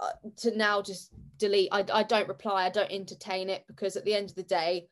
Uh, 0.00 0.10
to 0.36 0.56
now 0.56 0.80
just 0.80 1.10
delete. 1.38 1.68
I, 1.72 1.84
I 1.92 2.02
don't 2.02 2.28
reply 2.28 2.66
i 2.66 2.70
don't 2.70 2.90
entertain 2.90 3.48
it 3.50 3.64
because 3.66 3.96
at 3.96 4.04
the 4.04 4.14
end 4.14 4.30
of 4.30 4.36
the 4.36 4.42
day 4.42 4.88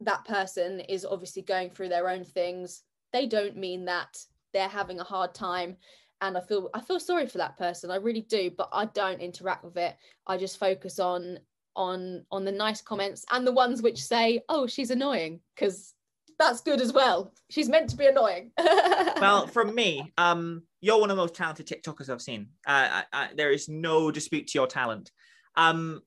that 0.00 0.24
person 0.24 0.80
is 0.80 1.04
obviously 1.04 1.42
going 1.42 1.70
through 1.70 1.88
their 1.88 2.08
own 2.08 2.24
things. 2.24 2.82
They 3.12 3.26
don't 3.26 3.56
mean 3.56 3.84
that. 3.86 4.16
They're 4.52 4.68
having 4.68 5.00
a 5.00 5.04
hard 5.04 5.34
time. 5.34 5.76
And 6.20 6.36
i 6.36 6.40
feel 6.40 6.70
i 6.74 6.80
feel 6.80 6.98
sorry 6.98 7.26
for 7.26 7.38
that 7.38 7.56
person. 7.56 7.90
I 7.90 7.96
really 7.96 8.22
do 8.22 8.50
but 8.56 8.68
i 8.72 8.86
don't 8.86 9.20
interact 9.20 9.64
with 9.64 9.76
it. 9.76 9.96
I 10.26 10.36
just 10.36 10.58
focus 10.58 10.98
on 10.98 11.38
on 11.76 12.24
on 12.32 12.44
the 12.44 12.52
nice 12.52 12.82
comments 12.82 13.24
and 13.30 13.46
the 13.46 13.52
ones 13.52 13.82
which 13.82 14.02
say, 14.02 14.42
"Oh, 14.48 14.66
she's 14.66 14.90
annoying," 14.90 15.40
because 15.54 15.94
that's 16.38 16.60
good 16.60 16.80
as 16.80 16.92
well. 16.92 17.32
She's 17.50 17.68
meant 17.68 17.90
to 17.90 17.96
be 17.96 18.06
annoying. 18.06 18.52
well, 19.20 19.46
from 19.46 19.74
me, 19.74 20.12
um, 20.16 20.62
you're 20.80 21.00
one 21.00 21.10
of 21.10 21.16
the 21.16 21.22
most 21.22 21.34
talented 21.34 21.66
TikTokers 21.66 22.08
I've 22.08 22.22
seen. 22.22 22.48
Uh, 22.66 23.02
I, 23.02 23.04
I, 23.12 23.28
there 23.36 23.50
is 23.50 23.68
no 23.68 24.10
dispute 24.10 24.46
to 24.48 24.58
your 24.58 24.66
talent. 24.66 25.10
Um, 25.56 26.00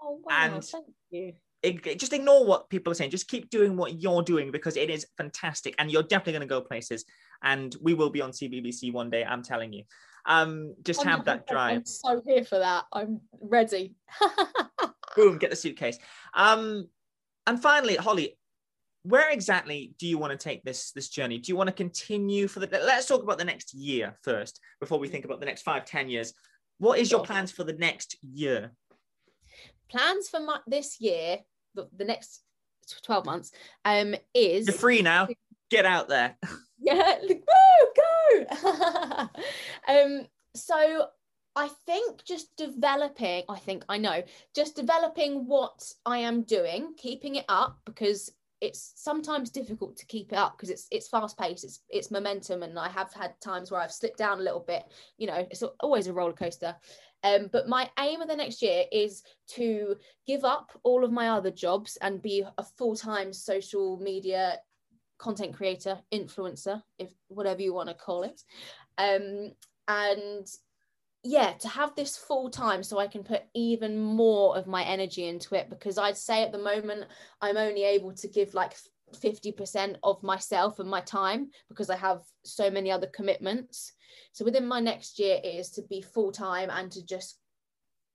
oh, 0.00 0.20
wow, 0.22 0.36
and 0.38 0.64
thank 0.64 0.86
you. 1.10 1.32
It, 1.62 1.98
just 1.98 2.12
ignore 2.12 2.44
what 2.46 2.70
people 2.70 2.92
are 2.92 2.94
saying. 2.94 3.10
Just 3.10 3.28
keep 3.28 3.50
doing 3.50 3.76
what 3.76 4.00
you're 4.00 4.22
doing 4.22 4.52
because 4.52 4.76
it 4.76 4.90
is 4.90 5.06
fantastic, 5.16 5.74
and 5.78 5.90
you're 5.90 6.02
definitely 6.02 6.34
going 6.34 6.42
to 6.42 6.46
go 6.46 6.60
places. 6.60 7.04
And 7.42 7.74
we 7.80 7.94
will 7.94 8.10
be 8.10 8.20
on 8.20 8.30
CBBC 8.30 8.92
one 8.92 9.10
day. 9.10 9.24
I'm 9.24 9.42
telling 9.42 9.72
you. 9.72 9.84
Um, 10.26 10.74
just 10.82 11.02
have 11.04 11.24
that 11.24 11.46
drive. 11.46 11.78
I'm 11.78 11.86
so 11.86 12.22
here 12.26 12.44
for 12.44 12.58
that. 12.58 12.84
I'm 12.92 13.20
ready. 13.40 13.94
Boom! 15.16 15.38
Get 15.38 15.50
the 15.50 15.56
suitcase. 15.56 15.98
Um, 16.34 16.88
and 17.46 17.60
finally, 17.60 17.96
Holly, 17.96 18.37
where 19.08 19.30
exactly 19.30 19.94
do 19.98 20.06
you 20.06 20.18
want 20.18 20.32
to 20.32 20.36
take 20.38 20.62
this 20.64 20.92
this 20.92 21.08
journey? 21.08 21.38
Do 21.38 21.50
you 21.50 21.56
want 21.56 21.68
to 21.68 21.74
continue 21.74 22.46
for 22.48 22.60
the 22.60 22.68
let's 22.70 23.06
talk 23.06 23.22
about 23.22 23.38
the 23.38 23.44
next 23.44 23.74
year 23.74 24.18
first 24.22 24.60
before 24.80 24.98
we 24.98 25.08
think 25.08 25.24
about 25.24 25.40
the 25.40 25.46
next 25.46 25.62
five 25.62 25.84
ten 25.84 26.08
years. 26.08 26.34
What 26.78 26.98
is 26.98 27.10
your 27.10 27.24
plans 27.24 27.50
for 27.50 27.64
the 27.64 27.72
next 27.72 28.16
year? 28.22 28.72
Plans 29.90 30.28
for 30.28 30.40
my, 30.40 30.58
this 30.66 31.00
year 31.00 31.38
the, 31.74 31.88
the 31.96 32.04
next 32.04 32.42
12 33.02 33.26
months 33.26 33.52
um 33.84 34.14
is 34.34 34.66
you're 34.66 34.76
free 34.76 35.02
now. 35.02 35.28
Get 35.70 35.86
out 35.86 36.08
there. 36.08 36.36
Yeah 36.80 37.18
go 37.28 38.46
go! 38.62 39.28
Um 39.88 40.26
so 40.54 41.08
I 41.56 41.68
think 41.86 42.24
just 42.24 42.56
developing, 42.56 43.42
I 43.48 43.58
think 43.58 43.84
I 43.88 43.98
know, 43.98 44.22
just 44.54 44.76
developing 44.76 45.48
what 45.48 45.92
I 46.06 46.18
am 46.18 46.42
doing, 46.42 46.94
keeping 46.96 47.34
it 47.34 47.44
up 47.48 47.80
because 47.84 48.30
it's 48.60 48.92
sometimes 48.96 49.50
difficult 49.50 49.96
to 49.96 50.06
keep 50.06 50.32
it 50.32 50.38
up 50.38 50.56
because 50.56 50.70
it's 50.70 50.86
it's 50.90 51.08
fast 51.08 51.38
paced 51.38 51.64
it's 51.64 51.80
it's 51.88 52.10
momentum 52.10 52.62
and 52.62 52.78
i 52.78 52.88
have 52.88 53.12
had 53.12 53.32
times 53.40 53.70
where 53.70 53.80
i've 53.80 53.92
slipped 53.92 54.18
down 54.18 54.38
a 54.38 54.42
little 54.42 54.64
bit 54.66 54.84
you 55.16 55.26
know 55.26 55.46
it's 55.50 55.62
always 55.80 56.06
a 56.06 56.12
roller 56.12 56.32
coaster. 56.32 56.74
Um, 57.24 57.48
but 57.50 57.68
my 57.68 57.90
aim 57.98 58.20
of 58.20 58.28
the 58.28 58.36
next 58.36 58.62
year 58.62 58.84
is 58.92 59.22
to 59.48 59.96
give 60.26 60.44
up 60.44 60.70
all 60.84 61.04
of 61.04 61.10
my 61.10 61.30
other 61.30 61.50
jobs 61.50 61.98
and 62.00 62.22
be 62.22 62.44
a 62.56 62.62
full-time 62.62 63.32
social 63.32 63.98
media 63.98 64.58
content 65.18 65.52
creator 65.52 65.98
influencer 66.14 66.80
if 66.98 67.10
whatever 67.26 67.60
you 67.60 67.74
want 67.74 67.88
to 67.88 67.94
call 67.94 68.22
it. 68.22 68.40
Um, 68.98 69.52
and 69.88 70.46
yeah 71.28 71.52
to 71.52 71.68
have 71.68 71.94
this 71.94 72.16
full 72.16 72.48
time 72.48 72.82
so 72.82 72.98
i 72.98 73.06
can 73.06 73.22
put 73.22 73.42
even 73.54 73.98
more 74.00 74.56
of 74.56 74.66
my 74.66 74.82
energy 74.84 75.26
into 75.26 75.54
it 75.54 75.68
because 75.68 75.98
i'd 75.98 76.16
say 76.16 76.42
at 76.42 76.52
the 76.52 76.58
moment 76.58 77.04
i'm 77.42 77.58
only 77.58 77.84
able 77.84 78.12
to 78.12 78.28
give 78.28 78.54
like 78.54 78.74
50% 79.14 79.96
of 80.02 80.22
myself 80.22 80.78
and 80.78 80.90
my 80.90 81.00
time 81.00 81.50
because 81.68 81.90
i 81.90 81.96
have 81.96 82.22
so 82.44 82.70
many 82.70 82.90
other 82.90 83.06
commitments. 83.06 83.92
So 84.32 84.44
within 84.44 84.66
my 84.66 84.80
next 84.80 85.18
year 85.18 85.38
is 85.42 85.70
to 85.72 85.82
be 85.82 86.02
full 86.02 86.32
time 86.32 86.70
and 86.70 86.90
to 86.92 87.04
just 87.04 87.38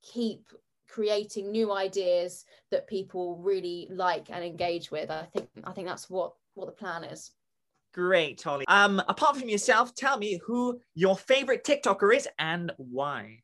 keep 0.04 0.52
creating 0.88 1.52
new 1.52 1.74
ideas 1.74 2.46
that 2.70 2.88
people 2.88 3.38
really 3.38 3.88
like 3.92 4.30
and 4.30 4.44
engage 4.44 4.92
with. 4.92 5.10
I 5.10 5.26
think 5.34 5.50
i 5.64 5.72
think 5.72 5.88
that's 5.88 6.10
what 6.10 6.34
what 6.54 6.68
the 6.68 6.72
plan 6.72 7.04
is 7.04 7.32
Great, 7.94 8.42
Holly. 8.42 8.66
Um, 8.68 9.02
apart 9.08 9.38
from 9.38 9.50
yourself, 9.50 9.94
tell 9.94 10.18
me 10.18 10.40
who 10.46 10.80
your 10.96 11.16
favorite 11.16 11.64
TikToker 11.64 12.16
is 12.16 12.28
and 12.40 12.72
why. 12.78 13.42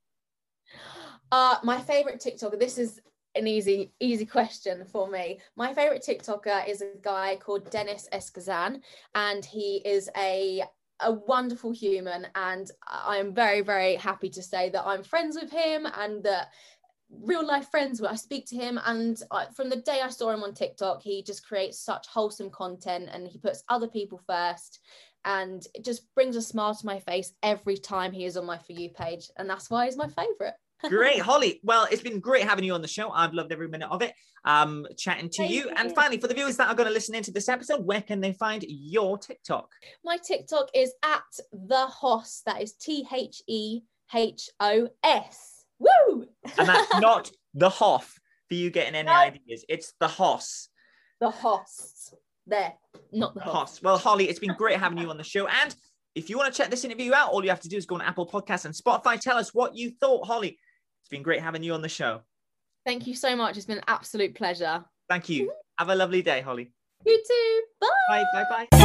Uh, 1.31 1.57
my 1.63 1.79
favorite 1.79 2.19
TikToker. 2.19 2.59
This 2.59 2.79
is 2.79 2.99
an 3.35 3.47
easy, 3.47 3.91
easy 3.99 4.25
question 4.25 4.85
for 4.91 5.09
me. 5.09 5.39
My 5.55 5.73
favorite 5.73 6.03
TikToker 6.07 6.67
is 6.67 6.81
a 6.81 6.91
guy 7.03 7.38
called 7.39 7.69
Dennis 7.69 8.07
Escazan, 8.12 8.81
and 9.13 9.45
he 9.45 9.81
is 9.85 10.09
a 10.17 10.63
a 11.01 11.13
wonderful 11.13 11.71
human 11.71 12.27
and 12.35 12.71
I 12.85 13.17
am 13.17 13.33
very 13.33 13.62
very 13.62 13.95
happy 13.95 14.29
to 14.31 14.43
say 14.43 14.69
that 14.71 14.85
I'm 14.85 15.01
friends 15.01 15.38
with 15.41 15.49
him 15.49 15.88
and 15.97 16.21
that 16.23 16.49
real 17.11 17.45
life 17.45 17.69
friends 17.69 18.01
where 18.01 18.11
I 18.11 18.15
speak 18.15 18.45
to 18.47 18.55
him 18.55 18.79
and 18.85 19.21
I, 19.31 19.47
from 19.55 19.69
the 19.69 19.77
day 19.77 20.01
I 20.03 20.09
saw 20.09 20.29
him 20.29 20.43
on 20.43 20.53
TikTok 20.53 21.01
he 21.01 21.23
just 21.23 21.45
creates 21.45 21.79
such 21.79 22.07
wholesome 22.07 22.49
content 22.51 23.09
and 23.11 23.27
he 23.27 23.37
puts 23.39 23.63
other 23.67 23.87
people 23.87 24.21
first 24.27 24.79
and 25.25 25.65
it 25.73 25.83
just 25.83 26.03
brings 26.15 26.35
a 26.35 26.41
smile 26.41 26.73
to 26.75 26.85
my 26.85 26.99
face 26.99 27.33
every 27.43 27.77
time 27.77 28.11
he 28.11 28.25
is 28.25 28.37
on 28.37 28.45
my 28.45 28.57
for 28.57 28.73
you 28.73 28.89
page 28.89 29.29
and 29.37 29.49
that's 29.49 29.69
why 29.69 29.85
he's 29.85 29.97
my 29.97 30.07
favorite. 30.07 30.53
Great. 30.87 31.19
Holly 31.23 31.59
well 31.63 31.87
it's 31.91 32.03
been 32.03 32.19
great 32.19 32.43
having 32.43 32.63
you 32.63 32.73
on 32.73 32.81
the 32.81 32.87
show. 32.87 33.09
I've 33.09 33.33
loved 33.33 33.51
every 33.51 33.67
minute 33.67 33.89
of 33.89 34.01
it 34.01 34.13
um 34.45 34.85
chatting 34.97 35.29
to 35.33 35.43
you. 35.43 35.63
you. 35.63 35.71
And 35.75 35.93
finally 35.95 36.19
for 36.21 36.27
the 36.27 36.35
viewers 36.35 36.57
that 36.57 36.69
are 36.69 36.75
going 36.75 36.87
to 36.87 36.93
listen 36.93 37.15
into 37.15 37.31
this 37.31 37.49
episode 37.49 37.85
where 37.85 38.01
can 38.01 38.21
they 38.21 38.33
find 38.33 38.63
your 38.67 39.17
tiktok? 39.17 39.71
My 40.05 40.17
tiktok 40.17 40.69
is 40.75 40.93
at 41.03 41.39
the 41.51 41.87
hoss. 41.87 42.43
That 42.45 42.61
is 42.61 42.73
t-h-e-h-o-s 42.73 43.85
Woo! 45.79 46.27
And 46.57 46.67
that's 46.67 46.93
not 46.99 47.31
the 47.53 47.69
Hoff 47.69 48.19
for 48.47 48.55
you 48.55 48.69
getting 48.69 48.95
any 48.95 49.07
no. 49.07 49.13
ideas. 49.13 49.65
It's 49.69 49.93
the 49.99 50.07
Hoss. 50.07 50.69
The 51.19 51.29
Hoss. 51.29 52.13
There, 52.47 52.73
not 53.12 53.35
the 53.35 53.41
Hoss. 53.41 53.53
Hoss. 53.53 53.81
Well, 53.83 53.97
Holly, 53.97 54.27
it's 54.29 54.39
been 54.39 54.55
great 54.57 54.79
having 54.79 54.97
you 54.97 55.09
on 55.09 55.17
the 55.17 55.23
show. 55.23 55.47
And 55.47 55.75
if 56.15 56.29
you 56.29 56.38
want 56.38 56.51
to 56.51 56.57
check 56.57 56.71
this 56.71 56.83
interview 56.83 57.13
out, 57.13 57.31
all 57.31 57.43
you 57.43 57.49
have 57.49 57.59
to 57.62 57.69
do 57.69 57.77
is 57.77 57.85
go 57.85 57.95
on 57.95 58.01
Apple 58.01 58.25
Podcasts 58.25 58.65
and 58.65 58.73
Spotify. 58.73 59.19
Tell 59.19 59.38
us 59.38 59.53
what 59.53 59.75
you 59.75 59.91
thought, 60.01 60.25
Holly. 60.25 60.57
It's 61.01 61.09
been 61.09 61.21
great 61.21 61.41
having 61.41 61.62
you 61.63 61.73
on 61.73 61.81
the 61.81 61.89
show. 61.89 62.21
Thank 62.85 63.05
you 63.05 63.15
so 63.15 63.35
much. 63.35 63.57
It's 63.57 63.65
been 63.67 63.77
an 63.77 63.83
absolute 63.88 64.33
pleasure. 64.33 64.83
Thank 65.07 65.29
you. 65.29 65.43
Mm-hmm. 65.43 65.51
Have 65.77 65.89
a 65.89 65.95
lovely 65.95 66.21
day, 66.21 66.41
Holly. 66.41 66.71
You 67.05 67.23
too. 67.25 67.62
Bye. 68.09 68.23
Bye. 68.33 68.45
Bye. 68.49 68.67
Bye. 68.71 68.79